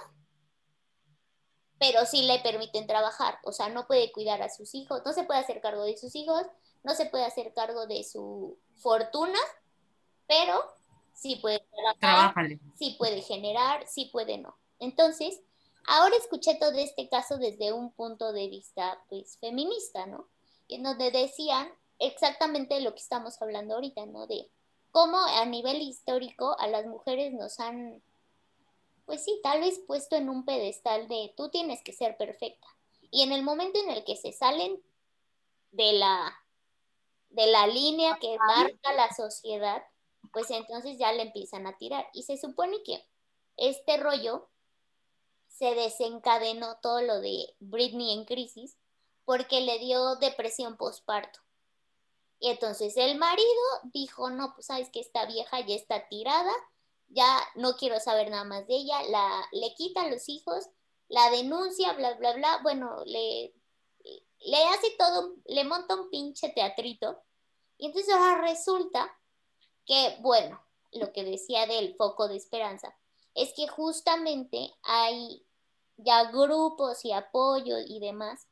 pero 1.79 2.05
sí 2.07 2.23
le 2.23 2.41
permiten 2.41 2.87
trabajar. 2.87 3.39
O 3.45 3.53
sea, 3.53 3.69
no 3.69 3.87
puede 3.87 4.13
cuidar 4.13 4.43
a 4.43 4.49
sus 4.49 4.75
hijos, 4.75 5.03
no 5.05 5.13
se 5.13 5.25
puede 5.25 5.41
hacer 5.41 5.61
cargo 5.61 5.85
de 5.85 5.97
sus 5.97 6.15
hijos, 6.15 6.43
no 6.83 6.95
se 6.95 7.07
puede 7.07 7.25
hacer 7.25 7.53
cargo 7.55 7.87
de 7.87 8.05
su 8.05 8.59
fortuna, 8.77 9.39
pero 10.27 10.63
sí 11.15 11.37
puede 11.37 11.61
trabajar 11.61 11.99
trabájale. 12.01 12.61
sí 12.79 12.97
puede 12.99 13.23
generar, 13.23 13.87
sí 13.87 14.07
puede 14.13 14.39
no. 14.39 14.57
Entonces, 14.81 15.41
ahora 15.87 16.17
escuché 16.17 16.55
todo 16.57 16.79
este 16.79 17.09
caso 17.09 17.39
desde 17.39 17.73
un 17.73 17.93
punto 17.93 18.33
de 18.33 18.49
vista, 18.49 19.03
pues, 19.09 19.39
feminista, 19.39 20.07
¿no? 20.07 20.29
En 20.69 20.83
donde 20.83 21.11
decían 21.11 21.69
exactamente 21.99 22.81
lo 22.81 22.93
que 22.93 23.01
estamos 23.01 23.41
hablando 23.41 23.75
ahorita, 23.75 24.07
¿no? 24.07 24.27
De 24.27 24.51
cómo 24.91 25.19
a 25.19 25.45
nivel 25.45 25.81
histórico 25.83 26.57
a 26.59 26.67
las 26.67 26.87
mujeres 26.87 27.33
nos 27.33 27.61
han, 27.61 28.03
pues 29.05 29.25
sí, 29.25 29.41
tal 29.43 29.61
vez 29.61 29.81
puesto 29.87 30.17
en 30.17 30.29
un 30.29 30.45
pedestal 30.45 31.09
de 31.09 31.33
tú 31.37 31.51
tienes 31.51 31.83
que 31.83 31.93
ser 31.93 32.17
perfecta. 32.17 32.67
Y 33.11 33.23
en 33.23 33.33
el 33.33 33.43
momento 33.43 33.79
en 33.81 33.91
el 33.91 34.05
que 34.05 34.17
se 34.17 34.33
salen 34.33 34.83
de 35.73 35.93
la, 35.93 36.37
de 37.31 37.47
la 37.47 37.67
línea 37.67 38.19
que 38.21 38.37
marca 38.39 38.93
la 38.93 39.13
sociedad, 39.15 39.83
pues 40.33 40.51
entonces 40.51 40.99
ya 40.99 41.13
le 41.13 41.23
empiezan 41.23 41.67
a 41.67 41.77
tirar. 41.79 42.07
Y 42.13 42.23
se 42.25 42.37
supone 42.37 42.83
que 42.83 43.03
este 43.57 43.97
rollo 43.97 44.49
se 45.49 45.75
desencadenó 45.75 46.77
todo 46.81 47.03
lo 47.03 47.21
de 47.21 47.55
Britney 47.59 48.13
en 48.13 48.25
crisis 48.25 48.77
porque 49.25 49.61
le 49.61 49.79
dio 49.79 50.17
depresión 50.17 50.77
postparto. 50.77 51.41
Y 52.41 52.51
entonces 52.51 52.97
el 52.97 53.19
marido 53.19 53.63
dijo, 53.93 54.31
no, 54.31 54.55
pues 54.55 54.67
sabes 54.67 54.91
que 54.91 55.01
esta 55.01 55.27
vieja 55.27 55.61
ya 55.61 55.75
está 55.75 56.09
tirada, 56.09 56.53
ya 57.09 57.41
no 57.57 57.75
quiero 57.77 57.99
saber 58.01 58.31
nada 58.31 58.45
más 58.45 58.67
de 58.67 58.77
ella, 58.77 59.03
la, 59.05 59.45
le 59.53 59.75
quitan 59.75 60.11
los 60.11 60.29
hijos, 60.29 60.69
la 61.09 61.31
denuncia, 61.31 61.95
bla, 61.95 62.15
bla, 62.15 62.35
bla, 62.35 62.61
bueno, 62.63 63.03
le, 63.07 63.55
le 64.41 64.65
hace 64.65 64.91
todo, 64.99 65.35
le 65.47 65.65
monta 65.65 65.95
un 65.95 66.11
pinche 66.11 66.51
teatrito. 66.51 67.23
Y 67.79 67.87
entonces 67.87 68.13
ahora 68.15 68.43
resulta 68.43 69.11
que, 69.87 70.17
bueno, 70.21 70.61
lo 70.93 71.13
que 71.13 71.25
decía 71.25 71.67
del 71.67 71.97
foco 71.97 72.29
de 72.29 72.37
esperanza, 72.37 72.97
es 73.35 73.53
que 73.55 73.69
justamente 73.69 74.75
hay 74.83 75.45
ya 75.97 76.31
grupos 76.31 77.05
y 77.05 77.13
apoyos 77.13 77.83
y 77.87 78.01
demás 78.01 78.47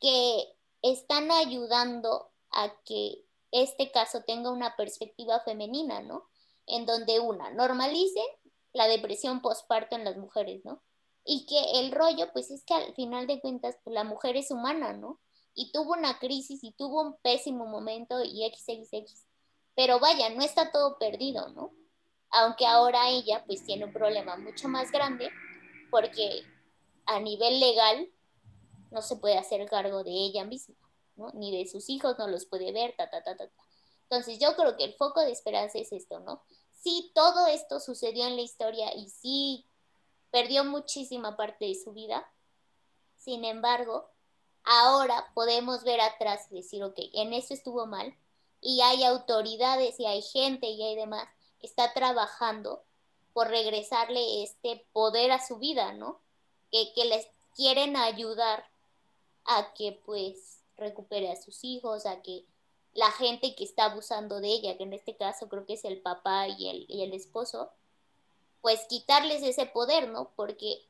que 0.00 0.56
están 0.82 1.30
ayudando 1.30 2.30
que 2.84 3.24
este 3.52 3.90
caso 3.90 4.22
tenga 4.26 4.50
una 4.50 4.76
perspectiva 4.76 5.40
femenina, 5.40 6.02
¿no? 6.02 6.28
En 6.66 6.86
donde 6.86 7.20
una 7.20 7.50
normalice 7.50 8.20
la 8.72 8.86
depresión 8.86 9.40
postparto 9.42 9.96
en 9.96 10.04
las 10.04 10.16
mujeres, 10.16 10.64
¿no? 10.64 10.82
Y 11.24 11.46
que 11.46 11.80
el 11.80 11.92
rollo, 11.92 12.32
pues 12.32 12.50
es 12.50 12.64
que 12.64 12.74
al 12.74 12.94
final 12.94 13.26
de 13.26 13.40
cuentas, 13.40 13.76
pues 13.82 13.94
la 13.94 14.04
mujer 14.04 14.36
es 14.36 14.50
humana, 14.50 14.92
¿no? 14.92 15.20
Y 15.54 15.72
tuvo 15.72 15.92
una 15.92 16.18
crisis 16.18 16.62
y 16.62 16.72
tuvo 16.72 17.02
un 17.02 17.16
pésimo 17.22 17.66
momento 17.66 18.22
y 18.22 18.48
XXX. 18.48 19.26
Pero 19.74 19.98
vaya, 19.98 20.30
no 20.30 20.42
está 20.42 20.70
todo 20.70 20.98
perdido, 20.98 21.48
¿no? 21.50 21.72
Aunque 22.30 22.66
ahora 22.66 23.08
ella 23.10 23.44
pues 23.44 23.64
tiene 23.64 23.84
un 23.84 23.92
problema 23.92 24.36
mucho 24.36 24.68
más 24.68 24.92
grande 24.92 25.30
porque 25.90 26.42
a 27.06 27.18
nivel 27.18 27.58
legal 27.58 28.08
no 28.90 29.02
se 29.02 29.16
puede 29.16 29.36
hacer 29.36 29.68
cargo 29.68 30.04
de 30.04 30.12
ella 30.12 30.44
misma, 30.44 30.76
Ni 31.34 31.56
de 31.56 31.68
sus 31.68 31.88
hijos 31.88 32.18
no 32.18 32.26
los 32.26 32.46
puede 32.46 32.72
ver, 32.72 32.94
ta, 32.96 33.10
ta, 33.10 33.22
ta, 33.22 33.36
ta, 33.36 33.48
ta. 33.48 33.62
Entonces 34.04 34.38
yo 34.38 34.56
creo 34.56 34.76
que 34.76 34.84
el 34.84 34.94
foco 34.94 35.20
de 35.20 35.30
esperanza 35.30 35.78
es 35.78 35.92
esto, 35.92 36.20
¿no? 36.20 36.42
Sí, 36.82 37.12
todo 37.14 37.46
esto 37.46 37.78
sucedió 37.78 38.26
en 38.26 38.36
la 38.36 38.42
historia 38.42 38.94
y 38.94 39.08
sí 39.08 39.66
perdió 40.30 40.64
muchísima 40.64 41.36
parte 41.36 41.66
de 41.66 41.74
su 41.74 41.92
vida. 41.92 42.26
Sin 43.18 43.44
embargo, 43.44 44.10
ahora 44.64 45.30
podemos 45.34 45.84
ver 45.84 46.00
atrás 46.00 46.46
y 46.50 46.56
decir, 46.56 46.82
ok, 46.82 46.98
en 47.12 47.32
eso 47.34 47.54
estuvo 47.54 47.86
mal 47.86 48.14
y 48.60 48.80
hay 48.80 49.04
autoridades 49.04 49.98
y 50.00 50.06
hay 50.06 50.22
gente 50.22 50.66
y 50.66 50.82
hay 50.82 50.96
demás 50.96 51.28
que 51.60 51.66
está 51.66 51.92
trabajando 51.92 52.82
por 53.32 53.48
regresarle 53.48 54.42
este 54.42 54.86
poder 54.92 55.32
a 55.32 55.44
su 55.44 55.58
vida, 55.58 55.92
¿no? 55.92 56.20
Que, 56.70 56.92
que 56.94 57.04
les 57.04 57.26
quieren 57.54 57.96
ayudar 57.96 58.64
a 59.44 59.72
que 59.74 60.00
pues 60.04 60.59
recupere 60.80 61.30
a 61.30 61.40
sus 61.40 61.62
hijos, 61.62 62.06
a 62.06 62.22
que 62.22 62.44
la 62.94 63.10
gente 63.12 63.54
que 63.54 63.64
está 63.64 63.84
abusando 63.84 64.40
de 64.40 64.48
ella, 64.48 64.76
que 64.76 64.82
en 64.82 64.92
este 64.92 65.16
caso 65.16 65.48
creo 65.48 65.64
que 65.64 65.74
es 65.74 65.84
el 65.84 66.00
papá 66.00 66.48
y 66.48 66.68
el, 66.68 66.86
y 66.88 67.02
el 67.02 67.12
esposo, 67.12 67.70
pues 68.60 68.84
quitarles 68.88 69.42
ese 69.42 69.66
poder, 69.66 70.08
¿no? 70.08 70.30
Porque 70.36 70.82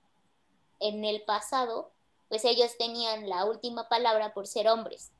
en 0.80 1.04
el 1.04 1.22
pasado, 1.22 1.90
pues 2.28 2.44
ellos 2.44 2.76
tenían 2.78 3.28
la 3.28 3.44
última 3.44 3.88
palabra 3.88 4.32
por 4.32 4.46
ser 4.46 4.68
hombres. 4.68 5.12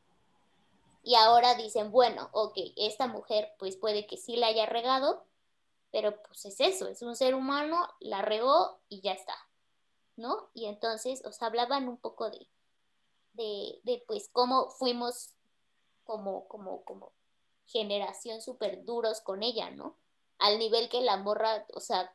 Y 1.03 1.15
ahora 1.15 1.55
dicen, 1.55 1.91
bueno, 1.91 2.29
ok, 2.33 2.57
esta 2.77 3.07
mujer 3.07 3.53
pues 3.59 3.77
puede 3.77 4.07
que 4.07 4.17
sí 4.17 4.37
la 4.37 4.49
haya 4.49 4.67
regado, 4.67 5.25
pero 5.93 6.21
pues 6.23 6.45
es 6.45 6.61
eso, 6.61 6.89
es 6.89 7.03
un 7.03 7.17
ser 7.17 7.35
humano, 7.35 7.89
la 8.01 8.23
regó 8.23 8.79
y 8.89 9.01
ya 9.01 9.13
está, 9.13 9.35
¿no? 10.17 10.49
Y 10.55 10.67
entonces 10.67 11.25
os 11.25 11.41
hablaban 11.43 11.89
un 11.89 11.97
poco 11.97 12.31
de, 12.31 12.47
de, 13.35 13.81
de 13.85 14.03
pues 14.07 14.29
cómo 14.33 14.71
fuimos 14.71 15.35
como, 16.05 16.49
como, 16.49 16.85
como 16.85 17.13
generación 17.67 18.43
súper 18.43 18.85
duros 18.85 19.21
con 19.21 19.43
ella, 19.43 19.71
¿no? 19.71 19.97
Al 20.39 20.59
nivel 20.59 20.89
que 20.89 21.01
la 21.01 21.17
morra, 21.17 21.67
o 21.75 21.81
sea, 21.81 22.15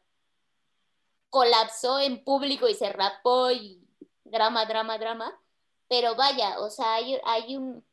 colapsó 1.30 2.00
en 2.00 2.24
público 2.24 2.68
y 2.68 2.76
se 2.76 2.92
rapó 2.92 3.52
y 3.52 3.82
drama, 4.24 4.66
drama, 4.66 4.98
drama. 4.98 5.42
Pero 5.88 6.16
vaya, 6.16 6.60
o 6.60 6.70
sea, 6.70 6.96
hay, 6.96 7.20
hay 7.26 7.56
un 7.56 7.86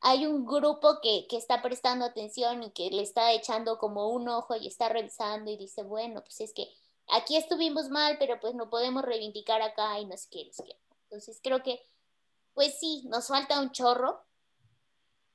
hay 0.00 0.26
un 0.26 0.44
grupo 0.46 1.00
que, 1.00 1.26
que, 1.28 1.36
está 1.36 1.62
prestando 1.62 2.04
atención 2.04 2.62
y 2.62 2.70
que 2.70 2.90
le 2.90 3.02
está 3.02 3.32
echando 3.32 3.78
como 3.78 4.10
un 4.10 4.28
ojo 4.28 4.54
y 4.54 4.68
está 4.68 4.88
revisando 4.88 5.50
y 5.50 5.56
dice, 5.56 5.82
bueno, 5.82 6.22
pues 6.22 6.40
es 6.40 6.52
que 6.52 6.68
aquí 7.08 7.36
estuvimos 7.36 7.88
mal, 7.88 8.16
pero 8.18 8.38
pues 8.38 8.54
no 8.54 8.70
podemos 8.70 9.02
reivindicar 9.02 9.62
acá 9.62 9.98
y 9.98 10.06
no 10.06 10.16
sé 10.16 10.28
qué, 10.30 10.44
no 10.44 10.52
sé. 10.52 10.64
Entonces 11.06 11.40
creo 11.42 11.62
que, 11.62 11.80
pues 12.54 12.78
sí, 12.78 13.04
nos 13.06 13.28
falta 13.28 13.60
un 13.60 13.70
chorro, 13.70 14.24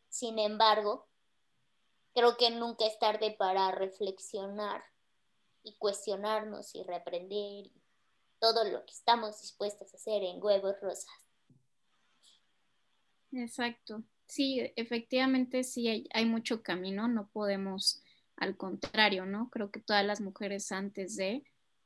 sin 0.10 0.38
embargo, 0.40 1.08
creo 2.14 2.36
que 2.36 2.52
nunca 2.52 2.86
es 2.86 3.00
tarde 3.00 3.36
para 3.38 3.72
reflexionar 3.72 4.84
y 5.64 5.76
cuestionarnos 5.78 6.76
y 6.76 6.84
reprender 6.84 7.72
todo 8.40 8.66
lo 8.66 8.86
que 8.86 8.92
estamos 8.92 9.42
dispuestos 9.42 9.94
a 9.94 9.98
hacer 9.98 10.24
en 10.24 10.44
huevos 10.44 10.76
rosas. 10.82 11.12
Exacto. 13.32 14.04
Sí, 14.28 14.60
efectivamente 14.76 15.64
sí 15.64 15.88
hay, 15.88 16.10
hay 16.14 16.26
mucho 16.26 16.64
camino, 16.64 17.08
no 17.08 17.30
podemos, 17.30 18.04
al 18.36 18.58
contrario, 18.58 19.26
¿no? 19.26 19.50
Creo 19.50 19.72
que 19.72 19.80
todas 19.80 20.06
las 20.06 20.20
mujeres 20.22 20.72
antes 20.72 21.16
de 21.16 21.44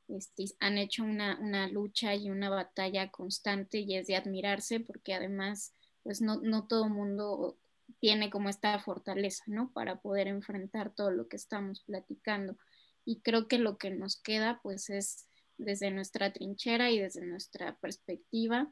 este, 0.08 0.44
han 0.60 0.78
hecho 0.78 1.04
una, 1.04 1.38
una, 1.40 1.68
lucha 1.68 2.14
y 2.14 2.30
una 2.30 2.48
batalla 2.48 3.10
constante 3.10 3.78
y 3.80 3.96
es 3.96 4.06
de 4.06 4.16
admirarse 4.16 4.80
porque 4.80 5.14
además, 5.14 5.74
pues 6.02 6.20
no, 6.20 6.40
no 6.42 6.66
todo 6.66 6.88
mundo 6.88 7.56
tiene 8.00 8.30
como 8.30 8.48
esta 8.48 8.78
fortaleza, 8.78 9.44
¿no? 9.46 9.70
Para 9.72 10.00
poder 10.00 10.28
enfrentar 10.28 10.94
todo 10.94 11.10
lo 11.10 11.28
que 11.28 11.36
estamos 11.36 11.80
platicando. 11.80 12.56
Y 13.04 13.20
creo 13.20 13.48
que 13.48 13.58
lo 13.58 13.78
que 13.78 13.90
nos 13.90 14.16
queda, 14.16 14.60
pues, 14.62 14.90
es 14.90 15.26
desde 15.58 15.90
nuestra 15.90 16.32
trinchera 16.32 16.90
y 16.90 16.98
desde 16.98 17.24
nuestra 17.24 17.76
perspectiva, 17.78 18.70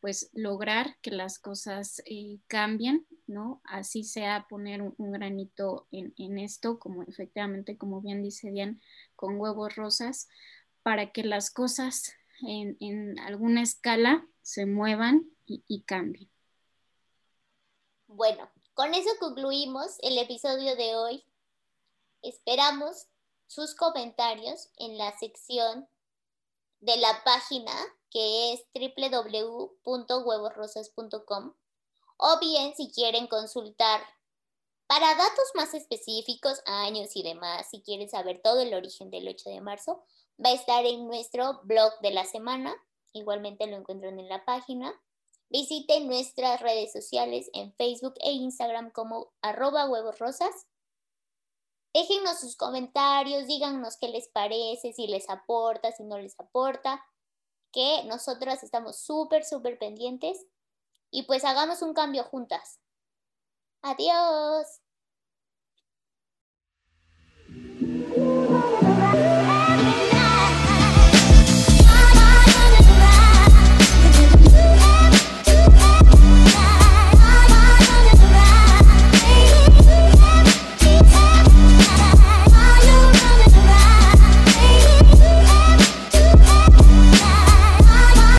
pues 0.00 0.30
lograr 0.32 0.96
que 1.02 1.10
las 1.10 1.38
cosas 1.38 2.02
eh, 2.06 2.38
cambien, 2.46 3.06
¿no? 3.26 3.60
Así 3.64 4.02
sea 4.02 4.46
poner 4.48 4.80
un, 4.80 5.12
granito 5.12 5.86
en, 5.90 6.14
en, 6.16 6.38
esto, 6.38 6.78
como 6.78 7.02
efectivamente, 7.02 7.76
como 7.76 8.00
bien 8.00 8.22
dice 8.22 8.50
Diane, 8.50 8.80
con 9.14 9.38
huevos 9.38 9.76
rosas, 9.76 10.28
para 10.82 11.12
que 11.12 11.24
las 11.24 11.50
cosas 11.50 12.12
en, 12.42 13.18
alguna 13.20 13.62
escala 13.62 14.26
se 14.42 14.66
muevan 14.66 15.30
y, 15.46 15.64
y 15.68 15.82
cambien. 15.82 16.30
Bueno, 18.06 18.50
con 18.74 18.94
eso 18.94 19.10
concluimos 19.18 19.96
el 20.00 20.18
episodio 20.18 20.76
de 20.76 20.96
hoy. 20.96 21.24
Esperamos 22.22 23.08
sus 23.46 23.74
comentarios 23.74 24.70
en 24.78 24.96
la 24.96 25.16
sección 25.18 25.88
de 26.80 26.96
la 26.96 27.22
página 27.24 27.72
que 28.10 28.52
es 28.52 28.64
www.huevorosas.com 28.74 31.54
o 32.16 32.38
bien 32.40 32.74
si 32.74 32.90
quieren 32.90 33.26
consultar 33.26 34.00
para 34.86 35.14
datos 35.14 35.44
más 35.54 35.74
específicos, 35.74 36.62
años 36.66 37.10
y 37.14 37.22
demás, 37.22 37.68
si 37.70 37.80
quieren 37.80 38.08
saber 38.08 38.40
todo 38.42 38.60
el 38.60 38.74
origen 38.74 39.10
del 39.10 39.28
8 39.28 39.50
de 39.50 39.60
marzo, 39.60 40.02
va 40.44 40.50
a 40.50 40.54
estar 40.54 40.84
en 40.84 41.06
nuestro 41.06 41.60
blog 41.64 41.92
de 42.00 42.10
la 42.10 42.24
semana. 42.24 42.74
Igualmente 43.12 43.66
lo 43.66 43.76
encuentran 43.76 44.18
en 44.18 44.28
la 44.28 44.44
página. 44.44 44.92
Visiten 45.48 46.06
nuestras 46.06 46.60
redes 46.60 46.92
sociales 46.92 47.50
en 47.52 47.74
Facebook 47.74 48.14
e 48.20 48.32
Instagram 48.32 48.90
como 48.92 49.32
arroba 49.42 49.88
huevos 49.88 50.18
rosas. 50.18 50.66
Déjennos 51.92 52.38
sus 52.38 52.56
comentarios, 52.56 53.48
díganos 53.48 53.96
qué 53.96 54.08
les 54.08 54.28
parece, 54.28 54.92
si 54.92 55.08
les 55.08 55.28
aporta, 55.28 55.90
si 55.90 56.04
no 56.04 56.18
les 56.18 56.38
aporta, 56.38 57.04
que 57.72 58.04
nosotras 58.04 58.62
estamos 58.62 59.00
súper, 59.00 59.44
súper 59.44 59.76
pendientes 59.76 60.46
y 61.10 61.24
pues 61.24 61.44
hagamos 61.44 61.82
un 61.82 61.94
cambio 61.94 62.22
juntas. 62.24 62.78
Adiós. 63.82 64.80